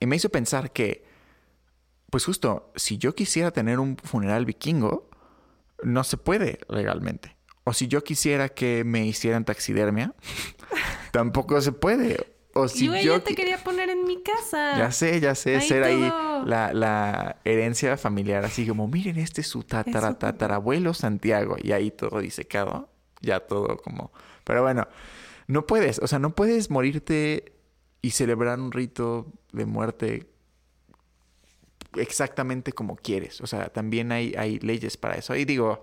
y 0.01 0.07
me 0.07 0.17
hizo 0.17 0.29
pensar 0.29 0.73
que, 0.73 1.05
pues 2.11 2.25
justo, 2.25 2.73
si 2.77 2.99
yo 2.99 3.15
quisiera 3.15 3.51
tener 3.51 3.79
un 3.79 3.97
funeral 3.97 4.45
vikingo, 4.45 5.09
no 5.83 6.05
se 6.05 6.17
puede 6.17 6.61
legalmente. 6.69 7.37
O 7.65 7.73
si 7.73 7.87
yo 7.87 8.03
quisiera 8.03 8.49
que 8.49 8.83
me 8.85 9.07
hicieran 9.07 9.45
taxidermia, 9.45 10.15
tampoco 11.13 11.61
se 11.61 11.73
puede. 11.73 12.35
O 12.55 12.67
si 12.67 12.87
yo 12.87 12.95
ya 12.97 13.21
te 13.21 13.35
quería 13.35 13.63
poner 13.63 13.91
en 13.91 14.05
mi 14.05 14.23
casa. 14.23 14.77
ya 14.79 14.91
sé, 14.91 15.21
ya 15.21 15.35
sé, 15.35 15.57
Ahí 15.57 15.69
ser 15.69 15.85
ahí 15.85 16.13
la, 16.45 16.73
la 16.73 17.37
herencia 17.45 17.97
familiar, 17.97 18.45
así 18.45 18.67
como, 18.67 18.89
miren, 18.89 19.19
este 19.19 19.43
es 19.43 19.49
su 19.49 19.63
tatara, 19.63 20.19
tatarabuelo 20.19 20.95
Santiago, 20.95 21.57
y 21.63 21.73
ahí 21.73 21.91
todo 21.91 22.21
disecado, 22.21 22.89
ya 23.21 23.41
todo 23.41 23.77
como... 23.77 24.13
Pero 24.45 24.63
bueno, 24.63 24.89
no 25.47 25.67
puedes, 25.67 25.99
o 25.99 26.07
sea, 26.07 26.19
no 26.19 26.35
puedes 26.35 26.71
morirte 26.71 27.58
y 28.03 28.11
celebrar 28.11 28.59
un 28.61 28.71
rito 28.73 29.27
de 29.53 29.67
muerte 29.67 30.29
exactamente 31.97 32.73
como 32.73 32.97
quieres, 32.97 33.41
o 33.41 33.47
sea, 33.47 33.69
también 33.71 34.13
hay, 34.13 34.35
hay 34.37 34.59
leyes 34.61 34.97
para 34.97 35.15
eso. 35.17 35.35
Y 35.35 35.45
digo, 35.45 35.83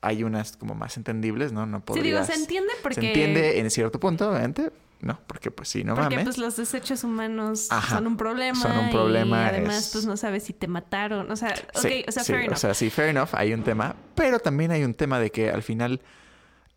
hay 0.00 0.24
unas 0.24 0.56
como 0.56 0.74
más 0.74 0.96
entendibles, 0.96 1.52
¿no? 1.52 1.64
No 1.66 1.78
Sí, 1.78 1.82
podrías... 1.86 2.04
digo, 2.04 2.24
se 2.24 2.34
entiende 2.34 2.72
porque... 2.82 3.00
Se 3.00 3.06
entiende 3.06 3.60
en 3.60 3.70
cierto 3.70 4.00
punto, 4.00 4.30
obviamente, 4.30 4.72
¿no? 5.00 5.18
Porque 5.26 5.50
pues 5.50 5.68
sí, 5.68 5.84
no 5.84 5.94
porque 5.94 6.16
mames. 6.16 6.24
pues 6.24 6.38
los 6.38 6.56
desechos 6.56 7.04
humanos 7.04 7.68
Ajá. 7.70 7.96
son 7.96 8.06
un 8.08 8.16
problema. 8.16 8.58
Son 8.60 8.76
un 8.76 8.90
problema, 8.90 9.44
Y 9.44 9.48
además, 9.48 9.86
es- 9.86 9.92
pues 9.92 10.06
no 10.06 10.16
sabes 10.16 10.42
si 10.42 10.52
te 10.52 10.66
mataron. 10.66 11.30
O 11.30 11.36
sea, 11.36 11.50
ok, 11.74 11.80
Sí, 11.86 12.04
o 12.08 12.12
sea, 12.12 12.24
sí, 12.24 12.32
fair 12.32 12.44
enough. 12.44 12.56
O 12.56 12.58
sea, 12.58 12.74
sí, 12.74 12.90
fair 12.90 13.08
enough, 13.10 13.28
hay 13.34 13.52
un 13.54 13.62
tema, 13.62 13.94
pero 14.14 14.38
también 14.40 14.70
hay 14.72 14.82
un 14.84 14.94
tema 14.94 15.20
de 15.20 15.30
que 15.30 15.50
al 15.50 15.62
final 15.62 16.00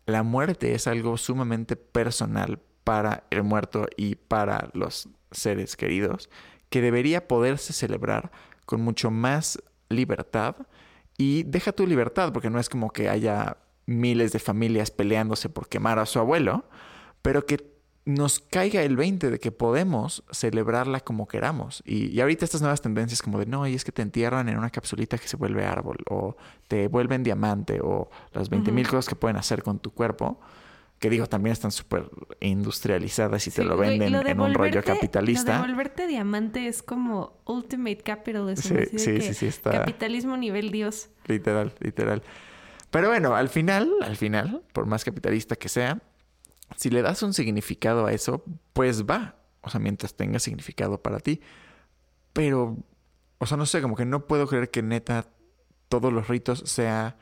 la 0.06 0.22
muerte 0.22 0.74
es 0.74 0.86
algo 0.86 1.16
sumamente 1.16 1.76
personal 1.76 2.60
para 2.84 3.24
el 3.30 3.42
muerto 3.42 3.86
y 3.96 4.14
para 4.14 4.70
los 4.74 5.08
seres 5.30 5.76
queridos, 5.76 6.30
que 6.68 6.80
debería 6.80 7.26
poderse 7.26 7.72
celebrar 7.72 8.30
con 8.66 8.80
mucho 8.80 9.10
más 9.10 9.58
libertad 9.88 10.56
y 11.16 11.44
deja 11.44 11.72
tu 11.72 11.86
libertad, 11.86 12.32
porque 12.32 12.50
no 12.50 12.58
es 12.58 12.68
como 12.68 12.90
que 12.90 13.08
haya 13.08 13.56
miles 13.86 14.32
de 14.32 14.38
familias 14.38 14.90
peleándose 14.90 15.48
por 15.48 15.68
quemar 15.68 15.98
a 15.98 16.06
su 16.06 16.18
abuelo, 16.18 16.64
pero 17.22 17.46
que 17.46 17.74
nos 18.06 18.38
caiga 18.38 18.82
el 18.82 18.96
20 18.96 19.30
de 19.30 19.38
que 19.38 19.50
podemos 19.50 20.24
celebrarla 20.30 21.00
como 21.00 21.26
queramos. 21.26 21.82
Y, 21.86 22.08
y 22.08 22.20
ahorita 22.20 22.44
estas 22.44 22.60
nuevas 22.60 22.82
tendencias 22.82 23.22
como 23.22 23.38
de, 23.38 23.46
no, 23.46 23.66
y 23.66 23.74
es 23.74 23.84
que 23.84 23.92
te 23.92 24.02
entierran 24.02 24.48
en 24.48 24.58
una 24.58 24.70
capsulita 24.70 25.16
que 25.16 25.26
se 25.26 25.36
vuelve 25.36 25.64
árbol, 25.64 25.98
o 26.10 26.36
te 26.68 26.88
vuelven 26.88 27.22
diamante, 27.22 27.80
o 27.82 28.10
las 28.32 28.50
20 28.50 28.72
mil 28.72 28.86
cosas 28.86 29.08
que 29.08 29.16
pueden 29.16 29.36
hacer 29.36 29.62
con 29.62 29.78
tu 29.78 29.92
cuerpo, 29.92 30.38
que 31.04 31.10
digo, 31.10 31.26
también 31.26 31.52
están 31.52 31.70
súper 31.70 32.08
industrializadas 32.40 33.46
y 33.46 33.50
te 33.50 33.60
Sí, 33.60 33.68
lo 33.68 33.76
venden 33.76 34.10
lo 34.10 34.22
de 34.22 34.30
en 34.30 34.40
un 34.40 34.54
rollo 34.54 34.76
Lo 34.76 34.82
capitalista. 34.82 35.56
de 35.60 35.66
volverte 35.68 36.06
diamante 36.06 36.66
es 36.66 36.82
como 36.82 37.42
ultimate 37.44 37.98
capitalism. 37.98 38.62
Sí, 38.68 38.74
así 38.74 38.90
de 38.92 38.98
sí, 38.98 39.14
que 39.16 39.20
sí, 39.20 39.34
sí, 39.34 39.46
está- 39.48 39.70
Capitalismo 39.70 40.38
nivel 40.38 40.70
Dios. 40.70 41.10
Literal, 41.26 41.74
literal. 41.80 42.22
Pero 42.90 43.08
bueno, 43.08 43.34
al 43.36 43.50
final, 43.50 43.90
al 44.00 44.16
final, 44.16 44.62
por 44.72 44.86
más 44.86 45.04
capitalista 45.04 45.56
que 45.56 45.68
sea, 45.68 46.00
si 46.76 46.88
le 46.88 47.02
das 47.02 47.22
un 47.22 47.34
significado 47.34 48.06
a 48.06 48.12
eso, 48.14 48.42
pues 48.72 49.04
va. 49.04 49.36
O 49.60 49.68
sea, 49.68 49.80
mientras 49.80 50.14
tenga 50.14 50.38
significado 50.38 51.02
para 51.02 51.20
ti. 51.20 51.42
Pero, 52.32 52.78
o 53.38 53.46
sea, 53.46 53.58
no 53.58 53.66
sé, 53.66 53.82
como 53.82 53.94
que 53.94 54.06
no 54.06 54.26
puedo 54.26 54.46
creer 54.46 54.70
que 54.70 54.82
neta 54.82 55.26
todos 55.90 56.12
los 56.14 56.28
ritos 56.28 56.60
sea 56.64 57.18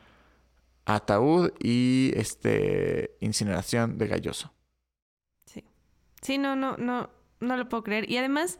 ataúd 0.85 1.51
y 1.59 2.11
este 2.15 3.15
incineración 3.19 3.97
de 3.97 4.07
galloso. 4.07 4.53
Sí. 5.45 5.63
Sí, 6.21 6.37
no, 6.37 6.55
no, 6.55 6.77
no, 6.77 7.09
no 7.39 7.57
lo 7.57 7.69
puedo 7.69 7.83
creer. 7.83 8.09
Y 8.09 8.17
además, 8.17 8.59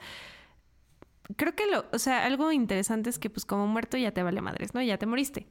creo 1.36 1.56
que 1.56 1.68
lo, 1.68 1.86
o 1.92 2.00
sea, 2.00 2.26
algo 2.26 2.52
interesante 2.52 3.10
es 3.10 3.20
que 3.20 3.30
pues 3.30 3.46
como 3.46 3.68
muerto 3.68 3.98
ya 3.98 4.12
te 4.12 4.24
vale 4.24 4.42
madres, 4.42 4.74
¿no? 4.74 4.82
Ya 4.82 4.98
te 4.98 5.06
moriste. 5.06 5.48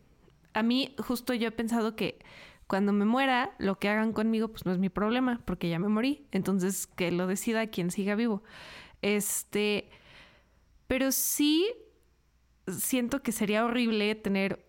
A 0.54 0.62
mí, 0.62 0.94
justo 0.98 1.35
yo 1.35 1.48
he 1.48 1.52
pensado 1.52 1.96
que 1.96 2.18
cuando 2.66 2.92
me 2.92 3.04
muera, 3.04 3.54
lo 3.58 3.78
que 3.78 3.88
hagan 3.88 4.12
conmigo, 4.12 4.48
pues 4.48 4.64
no 4.64 4.72
es 4.72 4.78
mi 4.78 4.88
problema, 4.88 5.42
porque 5.44 5.68
ya 5.68 5.78
me 5.78 5.88
morí. 5.88 6.26
Entonces, 6.30 6.87
que 6.87 7.11
lo 7.11 7.26
decida 7.26 7.66
quien 7.66 7.90
siga 7.90 8.14
vivo. 8.14 8.42
Este, 9.02 9.90
pero 10.87 11.12
sí 11.12 11.70
siento 12.66 13.22
que 13.22 13.32
sería 13.32 13.64
horrible 13.64 14.14
tener, 14.14 14.64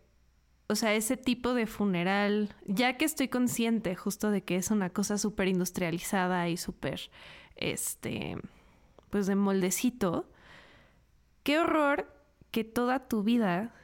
o 0.74 0.76
sea, 0.76 0.96
ese 0.96 1.18
tipo 1.18 1.54
de 1.54 1.68
funeral, 1.68 2.56
ya 2.66 2.98
que 2.98 3.06
estoy 3.06 3.28
consciente 3.28 3.96
justo 3.96 4.32
de 4.32 4.44
que 4.44 4.56
es 4.56 4.72
una 4.72 4.90
cosa 4.90 5.20
súper 5.20 5.48
industrializada 5.48 6.50
y 6.50 6.58
súper, 6.58 7.12
este, 7.56 8.38
pues 9.12 9.28
de 9.28 9.36
moldecito. 9.36 10.28
Qué 11.44 11.60
horror 11.60 12.12
que 12.50 12.64
toda 12.64 13.08
tu 13.08 13.22
vida, 13.22 13.76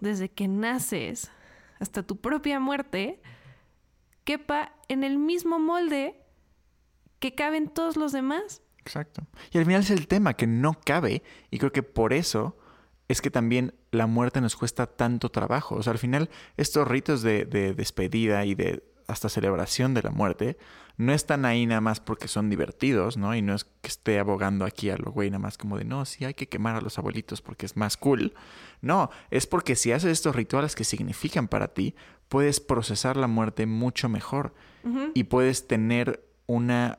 desde 0.00 0.30
que 0.30 0.46
naces 0.46 1.30
hasta 1.80 2.02
tu 2.02 2.20
propia 2.20 2.60
muerte, 2.60 3.22
quepa 4.24 4.74
en 4.88 5.02
el 5.02 5.16
mismo 5.16 5.58
molde 5.58 6.20
que 7.20 7.34
caben 7.34 7.70
todos 7.70 7.96
los 7.96 8.12
demás. 8.12 8.60
Exacto. 8.80 9.26
Y 9.50 9.56
al 9.56 9.64
final 9.64 9.80
es 9.80 9.90
el 9.90 10.08
tema 10.08 10.34
que 10.34 10.46
no 10.46 10.74
cabe 10.74 11.22
y 11.50 11.56
creo 11.56 11.72
que 11.72 11.82
por 11.82 12.12
eso 12.12 12.58
es 13.08 13.20
que 13.20 13.30
también 13.30 13.74
la 13.90 14.06
muerte 14.06 14.40
nos 14.40 14.56
cuesta 14.56 14.86
tanto 14.86 15.30
trabajo. 15.30 15.76
O 15.76 15.82
sea, 15.82 15.92
al 15.92 15.98
final 15.98 16.30
estos 16.56 16.86
ritos 16.88 17.22
de, 17.22 17.44
de 17.44 17.74
despedida 17.74 18.44
y 18.44 18.54
de 18.54 18.82
hasta 19.06 19.28
celebración 19.28 19.94
de 19.94 20.02
la 20.02 20.10
muerte 20.10 20.56
no 20.96 21.12
están 21.12 21.44
ahí 21.44 21.66
nada 21.66 21.80
más 21.80 22.00
porque 22.00 22.28
son 22.28 22.48
divertidos, 22.48 23.16
¿no? 23.16 23.34
Y 23.34 23.42
no 23.42 23.54
es 23.54 23.64
que 23.64 23.88
esté 23.88 24.18
abogando 24.18 24.64
aquí 24.64 24.90
a 24.90 24.96
lo 24.96 25.10
güey 25.10 25.28
nada 25.28 25.40
más 25.40 25.58
como 25.58 25.76
de, 25.76 25.84
no, 25.84 26.04
sí 26.04 26.24
hay 26.24 26.34
que 26.34 26.48
quemar 26.48 26.76
a 26.76 26.80
los 26.80 26.98
abuelitos 26.98 27.42
porque 27.42 27.66
es 27.66 27.76
más 27.76 27.96
cool. 27.96 28.32
No, 28.80 29.10
es 29.30 29.46
porque 29.46 29.74
si 29.74 29.92
haces 29.92 30.12
estos 30.12 30.36
rituales 30.36 30.74
que 30.74 30.84
significan 30.84 31.48
para 31.48 31.68
ti, 31.68 31.94
puedes 32.28 32.60
procesar 32.60 33.16
la 33.16 33.26
muerte 33.26 33.66
mucho 33.66 34.08
mejor 34.08 34.54
y 35.14 35.24
puedes 35.24 35.66
tener 35.66 36.28
una 36.46 36.98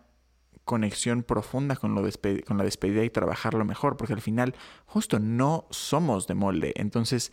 conexión 0.65 1.23
profunda 1.23 1.75
con, 1.75 1.95
lo 1.95 2.01
con 2.45 2.57
la 2.57 2.63
despedida 2.63 3.03
y 3.03 3.09
trabajarlo 3.09 3.63
mejor, 3.63 3.97
porque 3.97 4.13
al 4.13 4.21
final 4.21 4.55
justo 4.85 5.19
no 5.19 5.67
somos 5.69 6.27
de 6.27 6.33
molde, 6.33 6.73
entonces 6.75 7.31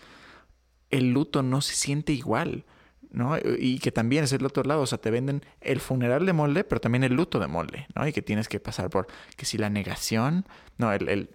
el 0.91 1.11
luto 1.13 1.43
no 1.43 1.61
se 1.61 1.75
siente 1.75 2.13
igual. 2.13 2.65
¿no? 3.11 3.37
Y 3.59 3.79
que 3.79 3.93
también 3.93 4.25
es 4.25 4.33
el 4.33 4.45
otro 4.47 4.63
lado, 4.63 4.81
o 4.81 4.87
sea, 4.87 4.97
te 4.97 5.11
venden 5.11 5.45
el 5.61 5.81
funeral 5.81 6.25
de 6.25 6.33
molde, 6.33 6.65
pero 6.65 6.81
también 6.81 7.05
el 7.05 7.13
luto 7.13 7.39
de 7.39 7.47
molde, 7.47 7.87
¿no? 7.95 8.09
Y 8.09 8.13
que 8.15 8.23
tienes 8.23 8.49
que 8.49 8.59
pasar 8.59 8.89
por, 8.89 9.07
que 9.37 9.45
si 9.45 9.59
la 9.59 9.69
negación, 9.69 10.47
no, 10.79 10.91
el, 10.95 11.29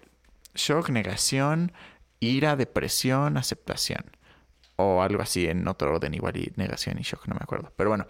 shock, 0.56 0.90
negación, 0.90 1.70
ira, 2.18 2.56
depresión, 2.56 3.36
aceptación, 3.36 4.04
o 4.74 5.02
algo 5.02 5.22
así 5.22 5.46
en 5.46 5.68
otro 5.68 5.94
orden, 5.94 6.14
igual 6.14 6.36
y 6.36 6.52
negación 6.56 6.98
y 6.98 7.02
shock, 7.02 7.28
no 7.28 7.34
me 7.34 7.42
acuerdo. 7.42 7.72
Pero 7.76 7.90
bueno, 7.90 8.08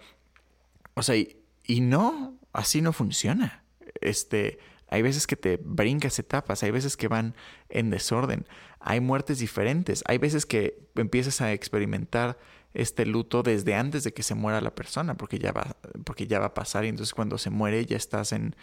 o 0.95 1.03
sea, 1.03 1.15
y, 1.15 1.37
y 1.63 1.81
no, 1.81 2.39
así 2.53 2.81
no 2.81 2.91
funciona. 2.91 3.63
Este, 4.01 4.59
hay 4.87 5.01
veces 5.01 5.27
que 5.27 5.35
te 5.35 5.57
brincas 5.57 6.17
etapas, 6.19 6.63
hay 6.63 6.71
veces 6.71 6.97
que 6.97 7.07
van 7.07 7.35
en 7.69 7.89
desorden, 7.89 8.47
hay 8.79 8.99
muertes 8.99 9.39
diferentes, 9.39 10.03
hay 10.07 10.17
veces 10.17 10.45
que 10.45 10.89
empiezas 10.95 11.41
a 11.41 11.53
experimentar 11.53 12.37
este 12.73 13.05
luto 13.05 13.43
desde 13.43 13.75
antes 13.75 14.03
de 14.03 14.13
que 14.13 14.23
se 14.23 14.35
muera 14.35 14.61
la 14.61 14.73
persona, 14.73 15.15
porque 15.15 15.39
ya 15.39 15.51
va, 15.51 15.75
porque 16.05 16.27
ya 16.27 16.39
va 16.39 16.47
a 16.47 16.53
pasar 16.53 16.85
y 16.85 16.89
entonces 16.89 17.13
cuando 17.13 17.37
se 17.37 17.49
muere 17.49 17.85
ya 17.85 17.97
estás 17.97 18.31
en 18.31 18.55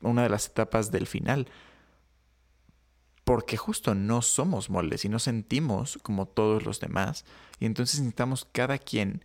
una 0.00 0.22
de 0.22 0.28
las 0.28 0.46
etapas 0.46 0.90
del 0.90 1.06
final. 1.06 1.48
Porque 3.24 3.56
justo 3.56 3.94
no 3.94 4.20
somos 4.20 4.68
moldes 4.68 5.04
y 5.04 5.08
no 5.08 5.20
sentimos 5.20 5.98
como 6.02 6.26
todos 6.26 6.64
los 6.64 6.80
demás. 6.80 7.24
Y 7.60 7.66
entonces 7.66 8.00
necesitamos 8.00 8.48
cada 8.50 8.78
quien 8.78 9.24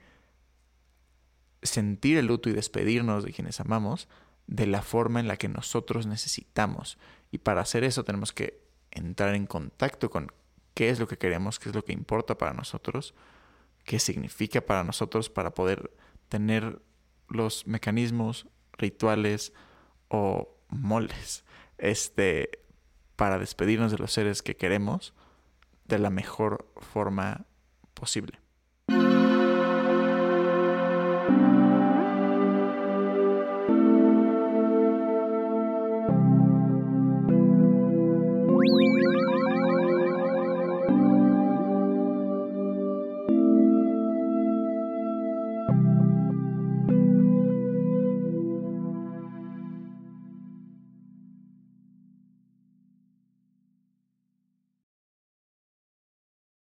sentir 1.63 2.17
el 2.17 2.27
luto 2.27 2.49
y 2.49 2.53
despedirnos 2.53 3.23
de 3.23 3.33
quienes 3.33 3.59
amamos 3.59 4.07
de 4.47 4.67
la 4.67 4.81
forma 4.81 5.19
en 5.19 5.27
la 5.27 5.37
que 5.37 5.49
nosotros 5.49 6.07
necesitamos. 6.07 6.97
Y 7.31 7.39
para 7.39 7.61
hacer 7.61 7.83
eso 7.83 8.03
tenemos 8.03 8.33
que 8.33 8.61
entrar 8.91 9.35
en 9.35 9.45
contacto 9.45 10.09
con 10.09 10.31
qué 10.73 10.89
es 10.89 10.99
lo 10.99 11.07
que 11.07 11.17
queremos, 11.17 11.59
qué 11.59 11.69
es 11.69 11.75
lo 11.75 11.83
que 11.83 11.93
importa 11.93 12.37
para 12.37 12.53
nosotros 12.53 13.13
qué 13.87 13.99
significa 13.99 14.59
para 14.59 14.83
nosotros 14.83 15.29
para 15.29 15.51
poder 15.51 15.91
tener 16.27 16.81
los 17.29 17.65
mecanismos, 17.65 18.45
rituales 18.73 19.53
o 20.09 20.59
moldes 20.67 21.45
este, 21.77 22.65
para 23.15 23.39
despedirnos 23.39 23.93
de 23.93 23.97
los 23.97 24.11
seres 24.11 24.43
que 24.43 24.57
queremos 24.57 25.13
de 25.85 25.99
la 25.99 26.09
mejor 26.09 26.69
forma 26.75 27.45
posible. 27.93 28.39